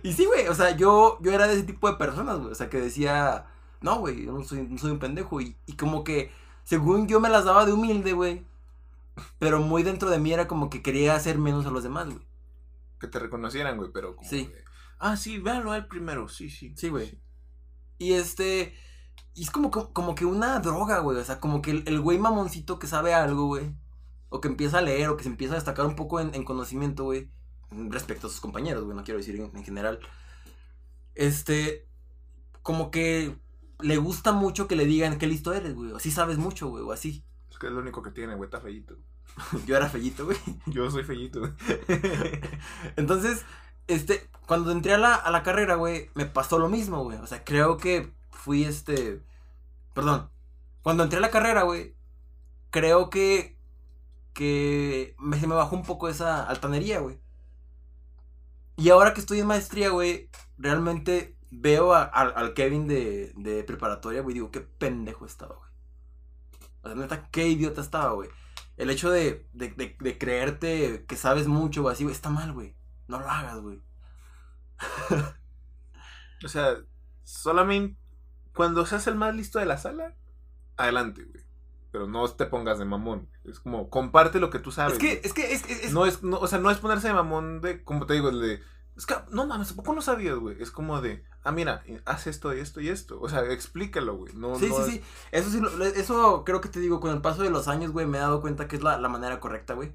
[0.03, 2.53] y sí, güey, o sea, yo, yo era de ese tipo de personas, güey.
[2.53, 3.47] O sea, que decía,
[3.81, 5.41] no, güey, yo no soy, no soy un pendejo.
[5.41, 6.33] Y, y como que,
[6.65, 8.45] según yo me las daba de humilde, güey.
[9.39, 12.21] Pero muy dentro de mí era como que quería hacer menos a los demás, güey.
[13.01, 14.51] que te reconocieran, güey, pero como Sí.
[14.99, 16.29] Ah, sí, véanlo a él primero.
[16.29, 16.75] Sí, sí.
[16.77, 17.21] Sí, güey.
[17.99, 18.75] Y este.
[19.35, 21.19] Y es como, como, como que una droga, güey.
[21.19, 23.75] O sea, como que el, el güey mamoncito que sabe algo, güey.
[24.29, 26.45] O que empieza a leer, o que se empieza a destacar un poco en, en
[26.45, 27.31] conocimiento, güey.
[27.71, 28.97] Respecto a sus compañeros, güey.
[28.97, 30.01] No quiero decir en, en general.
[31.15, 31.89] Este.
[32.63, 33.39] Como que
[33.81, 35.93] le gusta mucho que le digan qué listo eres, güey.
[35.93, 36.83] O así sabes mucho, güey.
[36.83, 37.25] O así.
[37.51, 38.97] Es que es lo único que tiene, güey, está fellito.
[39.67, 40.39] Yo era fellito, güey.
[40.67, 41.53] Yo soy fellito, güey.
[42.97, 43.45] Entonces,
[43.89, 47.19] este, cuando entré a la, a la carrera, güey, me pasó lo mismo, güey.
[47.19, 49.23] O sea, creo que fui este.
[49.95, 50.31] Perdón.
[50.83, 51.95] Cuando entré a la carrera, güey,
[52.71, 53.57] creo que.
[54.35, 57.19] Que me, se me bajó un poco esa altanería, güey.
[58.77, 60.29] Y ahora que estoy en maestría, güey,
[60.59, 66.99] realmente veo a- al- Kevin de, de preparatoria, güey, digo, qué pendejo estaba, güey.
[67.05, 68.29] O sea, qué idiota estaba, güey.
[68.77, 72.53] El hecho de, de, de- de creerte que sabes mucho, güey, así, güey, está mal,
[72.53, 72.75] güey.
[73.09, 73.81] No lo hagas, güey.
[76.45, 76.77] O sea,
[77.25, 77.99] solamente
[78.55, 80.15] cuando seas el más listo de la sala,
[80.77, 81.45] adelante, güey.
[81.93, 83.29] Pero no te pongas de mamón.
[83.45, 84.95] Es como, comparte lo que tú sabes.
[84.95, 85.21] Es que, güey.
[85.25, 87.61] es que, es, es- es- No es, no, o sea, no es ponerse de mamón
[87.63, 88.61] de, como te digo, el de,
[88.97, 90.61] es que, no mames, ¿a poco no sabías, güey?
[90.63, 93.19] Es como de, ah, mira, haz esto, esto y esto.
[93.21, 94.35] O sea, explícalo, güey.
[94.35, 95.03] No, Sí, no sí, es- sí.
[95.33, 98.07] Eso sí, lo- eso creo que te digo, con el paso de los años, güey,
[98.07, 99.93] me he dado cuenta que es la, la manera correcta, güey.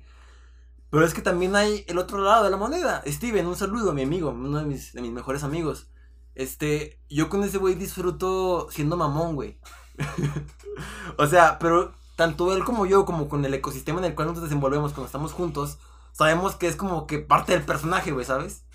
[0.91, 3.03] Pero es que también hay el otro lado de la moneda.
[3.07, 5.89] Steven, un saludo, mi amigo, uno de mis, de mis mejores amigos.
[6.35, 9.59] Este, yo con ese güey disfruto siendo mamón, güey.
[11.17, 14.41] o sea, pero tanto él como yo, como con el ecosistema en el cual nos
[14.41, 15.79] desenvolvemos cuando estamos juntos,
[16.11, 18.65] sabemos que es como que parte del personaje, güey, ¿sabes?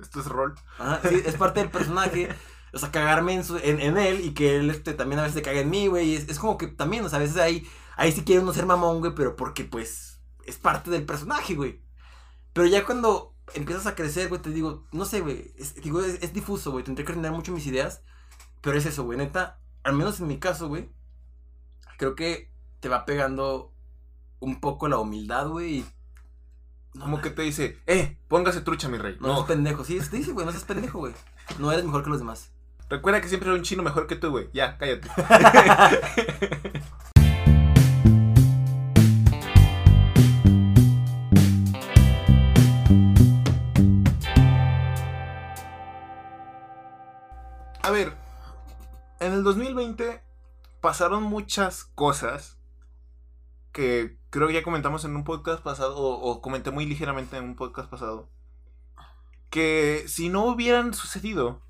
[0.00, 0.54] Esto es rol.
[0.78, 2.28] Ajá, sí, es parte del personaje.
[2.72, 5.34] O sea, cagarme en, su- en, en él y que él este, también a veces
[5.36, 6.14] se caga en mí, güey.
[6.14, 8.66] Es, es como que también, o sea, a veces ahí, ahí sí quiere uno ser
[8.66, 10.09] mamón, güey, pero porque pues
[10.50, 11.80] es parte del personaje, güey.
[12.52, 16.22] Pero ya cuando empiezas a crecer, güey, te digo, no sé, güey, es, digo, es,
[16.22, 18.02] es difuso, güey, tendré que ordenar mucho mis ideas,
[18.60, 20.90] pero es eso, güey, neta, al menos en mi caso, güey,
[21.96, 23.72] creo que te va pegando
[24.40, 25.84] un poco la humildad, güey,
[26.94, 29.16] no, Como que te dice, eh, póngase trucha, mi rey.
[29.20, 31.14] no, No, seas pendejo, sí, te dice, güey, no seas pendejo, güey,
[31.58, 32.50] no eres mejor que los demás.
[32.88, 34.50] recuerda que siempre hay un chino mejor que tú, güey.
[34.52, 35.08] Ya, cállate.
[49.20, 50.22] en el 2020
[50.80, 52.58] pasaron muchas cosas
[53.72, 57.56] que creo que ya comentamos en un podcast pasado, o, comenté muy ligeramente en un
[57.56, 58.30] podcast pasado,
[59.50, 61.62] que si no hubieran sucedido,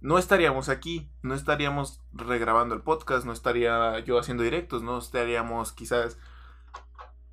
[0.00, 5.72] no estaríamos aquí, no estaríamos regrabando el podcast, no estaría yo haciendo directos, no estaríamos
[5.72, 6.18] quizás...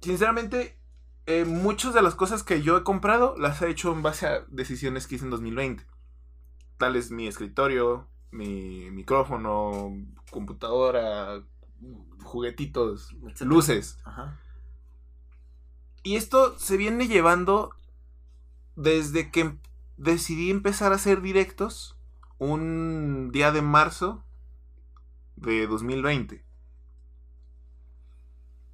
[0.01, 0.79] Sinceramente,
[1.25, 4.45] eh, muchas de las cosas que yo he comprado las he hecho en base a
[4.49, 5.85] decisiones que hice en 2020.
[6.77, 9.95] Tal es mi escritorio, mi micrófono,
[10.29, 11.41] computadora,
[12.23, 13.49] juguetitos, Etcétera.
[13.49, 13.97] luces.
[14.03, 14.39] Ajá.
[16.03, 17.71] Y esto se viene llevando
[18.75, 19.59] desde que em-
[19.97, 21.97] decidí empezar a hacer directos
[22.37, 24.23] un día de marzo
[25.35, 26.43] de 2020.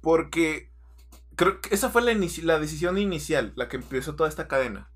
[0.00, 0.70] Porque
[1.36, 4.90] creo que esa fue la decisión inicial, la que empezó toda esta cadena.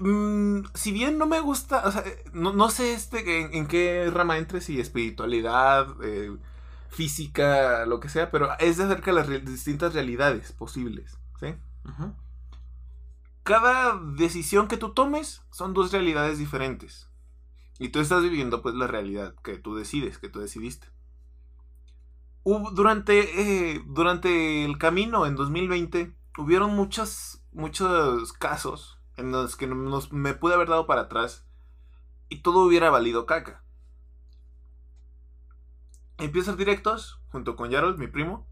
[0.00, 4.08] Mm, si bien no me gusta, o sea, no, no sé este en, en qué
[4.12, 6.36] rama entre, si espiritualidad, eh,
[6.90, 11.54] física, lo que sea, pero es de acerca de las re- distintas realidades posibles, ¿sí?
[13.42, 17.08] Cada decisión que tú tomes son dos realidades diferentes.
[17.78, 20.88] Y tú estás viviendo pues la realidad que tú decides, que tú decidiste.
[22.44, 29.66] Hubo- durante, eh, durante el camino en 2020 hubieron muchos, muchos casos en los que
[29.66, 31.44] nos- me pude haber dado para atrás
[32.28, 33.62] y todo hubiera valido caca.
[36.18, 38.46] Empiezo a hacer directos junto con Yarold, mi primo.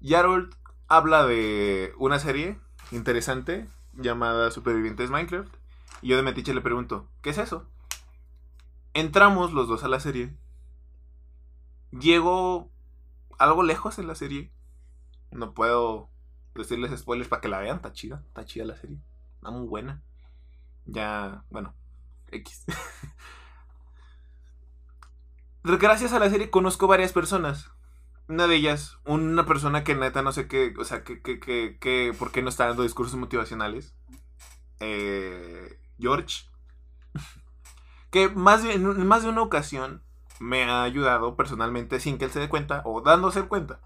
[0.00, 0.54] Yarold
[0.88, 2.58] habla de una serie
[2.90, 5.54] interesante llamada Supervivientes Minecraft.
[6.00, 7.66] Y yo de metiche le pregunto, ¿qué es eso?
[8.94, 10.36] Entramos los dos a la serie.
[11.92, 12.70] Llego
[13.38, 14.52] algo lejos en la serie.
[15.30, 16.10] No puedo
[16.54, 17.76] decirles spoilers para que la vean.
[17.76, 18.98] Está chida, está chida la serie.
[19.36, 20.02] Está muy buena.
[20.84, 21.74] Ya, bueno,
[22.28, 22.64] X.
[25.64, 27.70] Gracias a la serie conozco varias personas.
[28.28, 31.78] Una de ellas, una persona que neta no sé qué, o sea, que, que, que,
[31.80, 33.94] que ¿por qué no está dando discursos motivacionales?
[34.80, 36.44] Eh, George.
[38.10, 40.02] Que más de, en más de una ocasión
[40.38, 43.80] me ha ayudado personalmente sin que él se dé cuenta o dándose cuenta.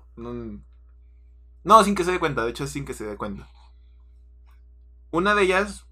[1.67, 3.49] No, sin que se dé cuenta, de hecho sin que se dé cuenta.
[5.11, 5.85] Una de ellas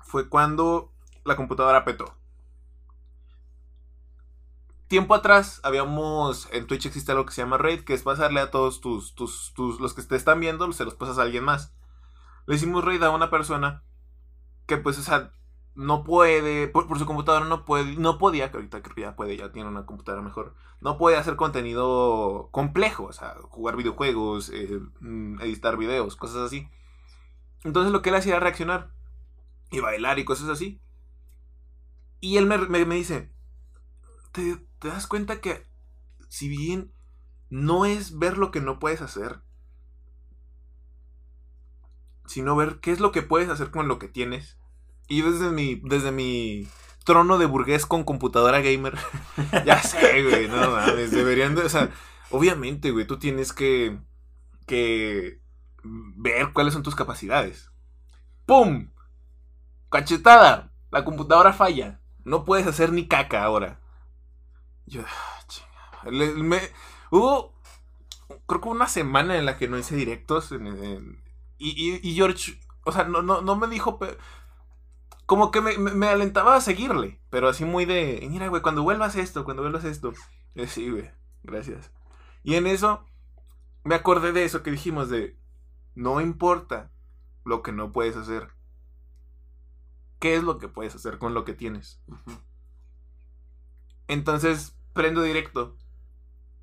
[0.00, 0.92] fue cuando
[1.24, 2.16] la computadora petó.
[4.88, 8.50] Tiempo atrás habíamos en Twitch existe algo que se llama raid, que es pasarle a
[8.50, 11.72] todos tus, tus, tus los que te están viendo, se los pasas a alguien más.
[12.46, 13.84] Le hicimos raid a una persona
[14.66, 15.32] que pues, o sea,
[15.74, 19.36] no puede, por, su computadora no puede, no podía, que ahorita creo que ya puede,
[19.36, 24.80] ya tiene una computadora mejor, no puede hacer contenido complejo, o sea, jugar videojuegos, eh,
[25.00, 26.68] mm, editar videos, cosas así.
[27.64, 28.90] Entonces lo que él hacía era reaccionar
[29.70, 30.80] y bailar y cosas así.
[32.20, 33.30] Y él me, me- me dice,
[34.32, 35.66] ¿te, ¿te das cuenta que
[36.28, 36.92] si bien
[37.50, 39.42] no es ver lo que no puedes hacer,
[42.26, 44.58] sino ver qué es lo que puedes hacer con lo que tienes?
[45.08, 46.68] Y yo desde mi, desde mi
[47.04, 48.96] trono de burgués con computadora gamer,
[49.66, 51.90] ya sé, güey, no mames, deberían de, o sea,
[52.30, 53.98] obviamente, güey, tú tienes que,
[54.66, 55.40] que
[55.82, 57.70] ver cuáles son tus capacidades.
[58.46, 58.90] ¡Pum!
[59.90, 63.80] Cachetada, la computadora falla, no puedes hacer ni caca ahora.
[64.86, 66.10] Yo, ah.
[66.10, 66.70] Le- me-
[67.10, 67.54] hubo,
[68.46, 71.22] creo que una semana en la que no hice directos en- en-
[71.58, 73.98] y, y- y George, o sea, no, no, no me dijo,
[75.26, 78.82] como que me, me- me alentaba a seguirle, pero así muy de, mira, güey, cuando
[78.82, 80.12] vuelvas esto, cuando vuelvas esto.
[80.54, 81.10] Yo, sí, güey,
[81.42, 81.92] gracias.
[82.42, 83.04] Y en eso
[83.84, 85.38] me acordé de eso que dijimos de,
[85.94, 86.92] no importa
[87.44, 88.50] lo que no puedes hacer.
[90.18, 92.00] ¿Qué es lo que puedes hacer con lo que tienes?
[94.08, 95.76] Entonces, prendo directo.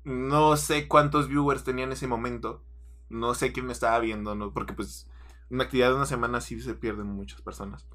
[0.04, 2.64] No sé cuántos viewers tenía en ese momento.
[3.10, 4.52] No sé quién me estaba viendo, ¿no?
[4.54, 5.08] Porque pues
[5.50, 7.86] una actividad de una semana sí se pierden muchas personas.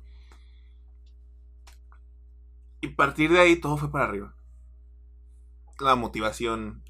[2.81, 4.33] Y a partir de ahí todo fue para arriba.
[5.79, 6.83] La motivación.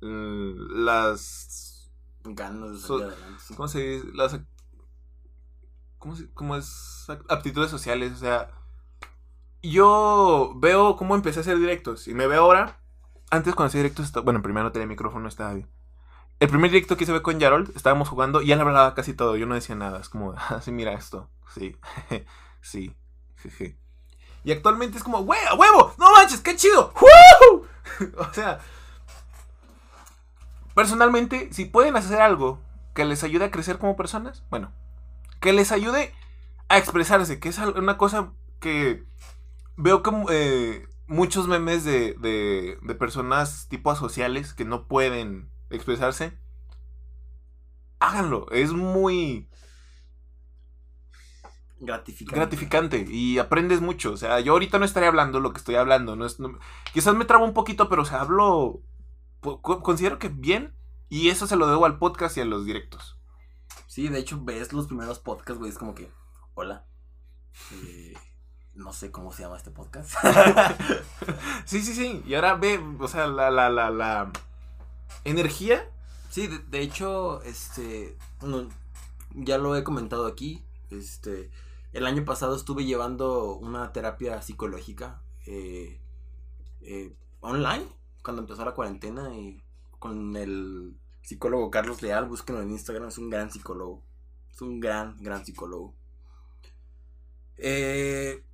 [0.00, 1.90] Las.
[2.24, 3.42] Ganas de So- salir adelante.
[3.46, 3.54] sí.
[3.54, 4.06] ¿Cómo se dice?
[4.14, 4.40] Las.
[5.98, 7.06] ¿Cómo, se- cómo es?
[7.28, 8.12] Aptitudes sociales.
[8.12, 8.50] O sea.
[9.62, 12.08] Yo veo cómo empecé a hacer directos.
[12.08, 12.80] Y me veo ahora.
[13.30, 14.06] Antes cuando hacía directos.
[14.06, 15.68] esta- Bueno, primero no tenía micrófono, estaba bien.
[16.40, 17.70] El primer directo que hice fue con Yarold.
[17.76, 19.36] Estábamos jugando y él hablaba casi todo.
[19.36, 20.00] Yo no decía nada.
[20.00, 21.30] Es como, así mira esto.
[21.54, 21.76] Sí.
[22.60, 22.96] sí.
[23.36, 23.78] Jeje.
[24.44, 25.94] Y actualmente es como, ¡Hue- a huevo!
[25.98, 26.40] ¡No manches!
[26.40, 26.92] ¡Qué chido!
[28.16, 28.58] O sea,
[30.74, 32.60] personalmente, si pueden hacer algo
[32.94, 34.72] que les ayude a crecer como personas, bueno,
[35.40, 36.14] que les ayude
[36.68, 39.04] a expresarse, que es una cosa que
[39.76, 46.38] veo como eh, muchos memes de, de, de personas tipo asociales que no pueden expresarse.
[48.00, 49.48] Háganlo, es muy
[51.84, 52.36] Gratificante.
[52.40, 54.12] gratificante y aprendes mucho.
[54.12, 56.14] O sea, yo ahorita no estaré hablando lo que estoy hablando.
[56.14, 56.56] No es, no-
[56.94, 58.80] quizás me trabo un poquito, pero o sea, hablo.
[59.40, 60.76] Considero que bien.
[61.08, 63.18] Y eso se lo debo al podcast y a los directos.
[63.88, 66.08] Sí, de hecho, ves los primeros podcasts, güey, es como que,
[66.54, 66.86] hola.
[67.72, 68.14] eh,
[68.74, 70.14] no sé cómo se llama este podcast.
[71.66, 72.22] Sí, sí, sí.
[72.26, 74.30] Y ahora ve, o sea, la, la, la, la
[75.24, 75.88] energía.
[76.30, 78.68] Sí, de, de hecho, este, no,
[79.34, 81.50] ya lo he comentado aquí, este,
[81.92, 86.00] el año pasado estuve llevando una terapia psicológica eh,
[86.80, 87.86] eh, online,
[88.22, 89.62] cuando empezó la cuarentena y
[89.98, 94.02] con el psicólogo Carlos Leal, búsquenlo en Instagram, es un gran psicólogo,
[94.50, 95.94] es un gran, gran psicólogo.
[97.56, 98.44] Eh,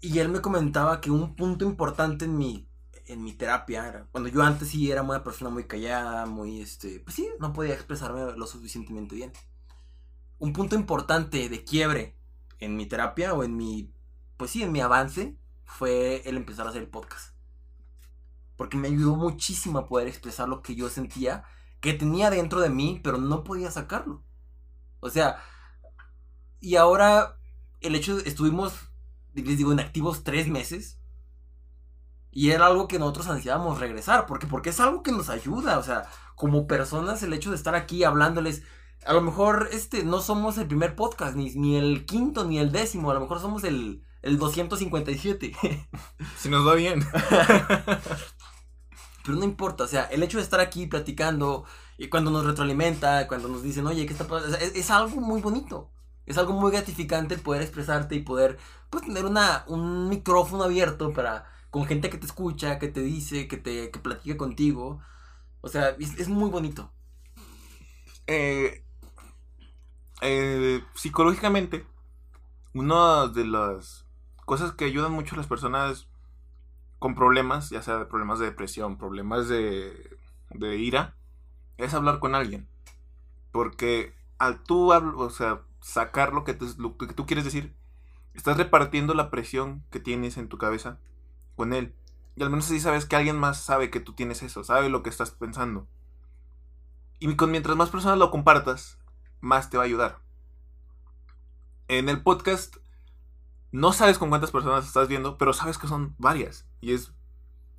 [0.00, 2.68] y él me comentaba que un punto importante en mi
[3.06, 7.00] en mi terapia era cuando yo antes sí era una persona muy callada, muy este,
[7.00, 9.32] pues sí, no podía expresarme lo suficientemente bien.
[10.42, 12.18] Un punto importante de quiebre
[12.58, 13.94] en mi terapia o en mi
[14.36, 17.32] pues sí, en mi avance fue el empezar a hacer el podcast.
[18.56, 21.44] Porque me ayudó muchísimo a poder expresar lo que yo sentía
[21.78, 24.24] que tenía dentro de mí, pero no podía sacarlo.
[24.98, 25.40] O sea,
[26.58, 27.38] y ahora
[27.80, 28.74] el hecho de estuvimos
[29.34, 30.98] les digo inactivos tres meses
[32.32, 35.84] y era algo que nosotros ansiábamos regresar, porque, porque es algo que nos ayuda, o
[35.84, 38.64] sea, como personas el hecho de estar aquí hablándoles,
[39.04, 42.72] a lo mejor este no somos el primer podcast, ni, ni el quinto, ni el
[42.72, 45.52] décimo, a lo mejor somos el, el 257,
[46.38, 47.04] Si nos va bien.
[49.24, 51.64] pero no importa, o sea, el hecho de estar aquí platicando
[51.98, 54.56] Y cuando nos retroalimenta, cuando nos dicen, oye, ¿qué está pasando?
[54.56, 55.90] O sea, es, es algo muy bonito.
[56.26, 58.58] Es algo muy gratificante el poder expresarte y poder,
[58.90, 63.48] pues, tener una, un micrófono abierto para, con gente que te escucha, que te dice,
[63.48, 65.00] que te, que platica contigo.
[65.60, 66.92] O sea, es, es muy bonito.
[68.26, 68.81] Eh,
[70.22, 71.86] eh, psicológicamente,
[72.74, 74.06] una de las
[74.46, 76.08] cosas que ayudan mucho a las personas
[76.98, 80.18] con problemas, ya sea problemas de depresión, problemas de,
[80.78, 81.16] ira,
[81.78, 82.68] es hablar con alguien.
[83.52, 87.74] Porque al tú, habl- o sea, sacar lo que, lo que tú quieres decir,
[88.34, 90.98] estás repartiendo la presión que tienes en tu cabeza
[91.56, 91.94] con él.
[92.36, 95.02] Y al menos así sabes que alguien más sabe que tú tienes eso, sabe lo
[95.02, 95.88] que estás pensando.
[97.18, 98.98] Y con mientras más personas lo compartas,
[99.42, 100.22] más te va a ayudar.
[101.88, 102.76] En el podcast,
[103.70, 106.66] no sabes con cuántas personas estás viendo, pero sabes que son varias.
[106.80, 107.12] Y es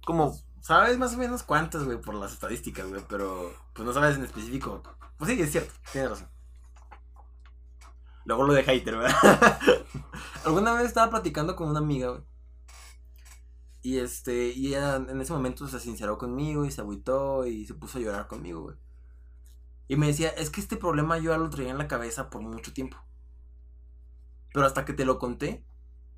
[0.06, 4.16] como, Sabes más o menos cuántas, güey, por las estadísticas, güey, pero pues no sabes
[4.16, 4.82] en específico.
[5.18, 6.30] Pues sí, es cierto, tienes razón.
[8.24, 9.60] Luego lo de hater, ¿verdad?
[10.46, 12.24] Alguna vez estaba platicando con una amiga, güey.
[13.82, 17.74] Y este, y ella en ese momento se sinceró conmigo y se agüitó y se
[17.74, 18.78] puso a llorar conmigo, güey.
[19.88, 22.74] Y me decía, es que este problema yo lo traía en la cabeza por mucho
[22.74, 22.98] tiempo.
[24.54, 25.66] Pero hasta que te lo conté,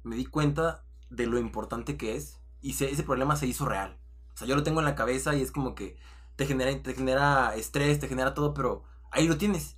[0.04, 4.00] me di cuenta de lo importante que es y se- ese problema se hizo real.
[4.36, 5.98] O sea, yo lo tengo en la cabeza y es como que
[6.38, 9.78] te genera, te genera estrés, te genera todo, pero ahí lo tienes.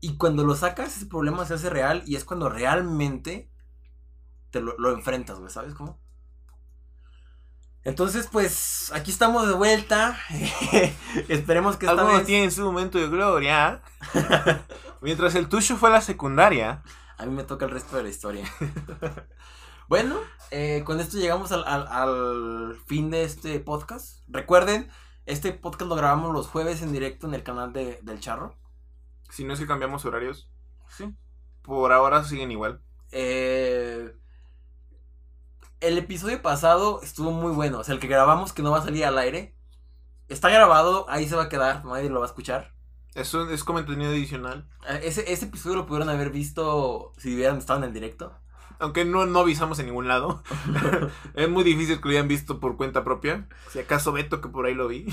[0.00, 3.52] Y cuando lo sacas, ese problema se hace real y es cuando realmente
[4.52, 6.01] te lo, lo enfrentas, güey, ¿sabes cómo?
[7.84, 10.18] Entonces, pues, aquí estamos de vuelta.
[11.28, 12.26] Esperemos que algunos vez...
[12.26, 13.82] tienen su momento de gloria.
[15.00, 16.82] Mientras el tuyo fue la secundaria.
[17.18, 18.44] A mí me toca el resto de la historia.
[19.88, 20.16] bueno,
[20.50, 24.20] eh, con esto llegamos al, al- al fin de este podcast.
[24.28, 24.88] Recuerden,
[25.26, 28.56] este podcast lo grabamos los jueves en directo en el canal de, del Charro.
[29.30, 30.48] Si no es que cambiamos horarios,
[30.88, 31.12] Sí.
[31.62, 32.80] por ahora siguen igual.
[33.10, 34.14] Eh,
[35.82, 37.80] el episodio pasado estuvo muy bueno.
[37.80, 39.54] O sea, el que grabamos que no va a salir al aire.
[40.28, 42.72] Está grabado, ahí se va a quedar, nadie lo va a escuchar.
[43.14, 44.66] Eso es como contenido adicional.
[44.88, 48.32] Eh, Ese, ese episodio lo pudieron haber visto si hubieran estado en el directo.
[48.78, 50.42] Aunque no, no avisamos en ningún lado.
[51.34, 53.46] es muy difícil que lo hayan visto por cuenta propia.
[53.70, 55.06] Si acaso Beto, que por ahí lo vi.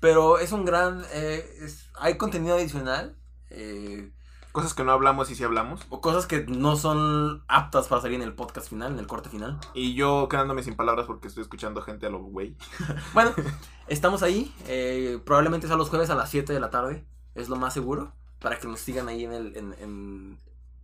[0.00, 1.04] Pero es un gran...
[1.12, 3.16] eh, es- hay contenido adicional.
[3.50, 4.12] eh,
[4.52, 5.80] Cosas que no hablamos y sí hablamos.
[5.90, 9.28] o cosas que no son aptas para salir en el podcast final, en el corte
[9.28, 9.58] final.
[9.74, 12.56] Y yo quedándome sin palabras porque estoy escuchando gente a lo güey.
[13.14, 13.32] Bueno,
[13.88, 14.52] estamos ahí.
[14.66, 17.04] eh, probablemente sea los jueves a las 7 de la tarde.
[17.34, 18.12] Es lo más seguro.
[18.40, 20.38] Para que nos sigan ahí en el, en, en,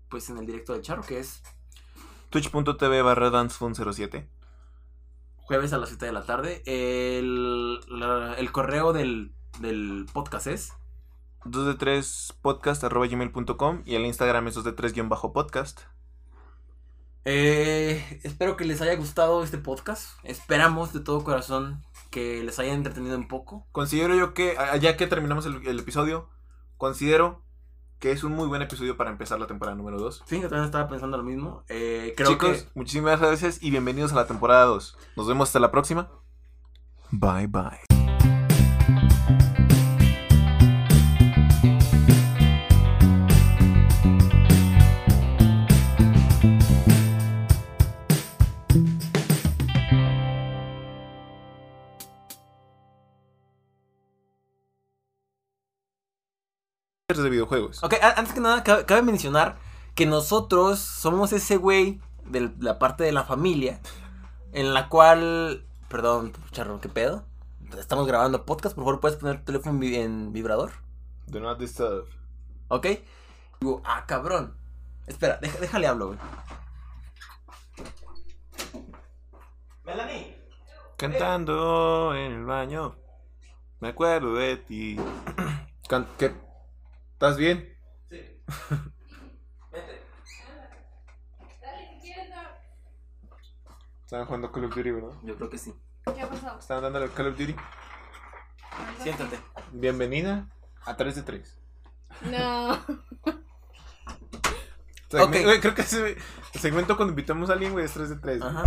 [0.08, 1.42] pues en el directo del charro, que es
[2.30, 4.26] Twitch.tv barra dancefun07.
[5.36, 6.62] jueves a las 7 de la tarde.
[6.66, 10.72] El, la- el correo del, del podcast es
[11.44, 15.32] 2 de 3 podcast arroba gmail.com y el Instagram es 2 de 3 guion bajo
[15.32, 15.82] podcast.
[17.26, 20.18] Eh, espero que les haya gustado este podcast.
[20.24, 23.66] Esperamos de todo corazón que les haya entretenido un poco.
[23.72, 26.28] Considero yo que, ya que terminamos el, el episodio,
[26.76, 27.44] considero
[27.98, 30.24] que es un muy buen episodio para empezar la temporada número 2.
[30.26, 31.64] Sí, yo también estaba pensando lo mismo.
[31.68, 34.98] Eh, creo Chicos, que muchísimas gracias y bienvenidos a la temporada 2.
[35.16, 36.10] Nos vemos hasta la próxima.
[37.10, 37.93] Bye bye.
[57.08, 57.84] De videojuegos.
[57.84, 59.58] Ok, antes que nada, cabe, cabe mencionar
[59.94, 63.78] que nosotros somos ese güey de la parte de la familia
[64.52, 65.66] en la cual.
[65.90, 67.26] Perdón, charro, ¿qué pedo?
[67.78, 70.72] Estamos grabando podcast, por favor, puedes poner tu teléfono en vi- en vibrador.
[71.26, 72.06] Do not disturb.
[72.68, 72.86] ¿Ok?
[73.60, 74.56] Digo, ah, cabrón.
[75.06, 76.18] Espera, deja- déjale hablo, güey.
[79.84, 80.38] Melanie.
[80.96, 82.96] Cantando en el baño.
[83.80, 84.96] Me acuerdo de ti.
[86.16, 86.32] ¿Qué?
[87.24, 87.74] ¿Estás bien?
[88.10, 88.16] Sí.
[89.72, 90.02] Vente.
[91.62, 92.42] Dale, si quieres, no.
[94.02, 95.16] Estaban jugando Call of Duty, ¿verdad?
[95.22, 95.74] Yo creo que sí.
[96.14, 96.58] ¿Qué ha pasado?
[96.58, 97.56] Estaban dándole Call of Duty.
[99.02, 99.40] Siéntate.
[99.72, 100.48] Bienvenida
[100.84, 101.58] a 3 de 3.
[102.30, 102.78] No.
[105.16, 105.30] Ok.
[105.60, 106.16] creo que ese
[106.58, 108.42] segmento cuando invitamos a alguien, güey, es 3 de 3.
[108.42, 108.64] Ajá.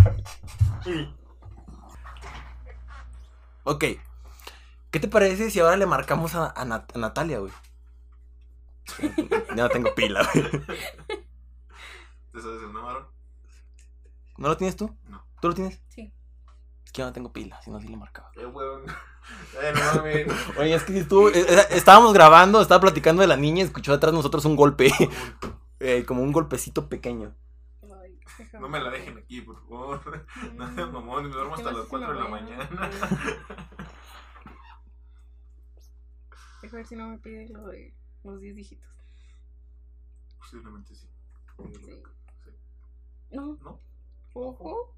[3.65, 3.83] Ok.
[4.91, 7.51] ¿Qué te parece si ahora le marcamos a, a Nat- a Natalia, güey?
[9.55, 10.49] Ya no tengo pila, güey.
[10.51, 13.11] ¿Te sabes el número?
[14.37, 14.95] ¿No lo tienes tú?
[15.05, 15.25] No.
[15.41, 15.81] ¿Tú lo tienes?
[15.89, 16.13] Sí.
[16.85, 18.31] siquiera no tengo pila, si no, sí le marcaba.
[18.35, 18.83] Eh, weón.
[19.61, 20.27] Eh, no mames.
[20.57, 23.93] Oye, es que estuvo, eh, eh, estábamos grabando, estaba platicando de la niña y escuchó
[23.93, 24.91] atrás de nosotros un golpe.
[25.79, 27.35] Eh, como un golpecito pequeño.
[28.59, 30.25] No me la dejen aquí, por favor.
[30.55, 30.75] No Mm.
[30.75, 32.89] seas mamón, me duermo ¿Qué hasta las se me 4 de la mañana.
[36.63, 38.89] Deja ver si no me pide lo de los 10 dígitos.
[40.39, 41.07] Posiblemente sí.
[41.85, 42.03] Sí.
[43.31, 43.57] No.
[43.63, 43.79] ¿No?
[44.33, 44.96] Ojo.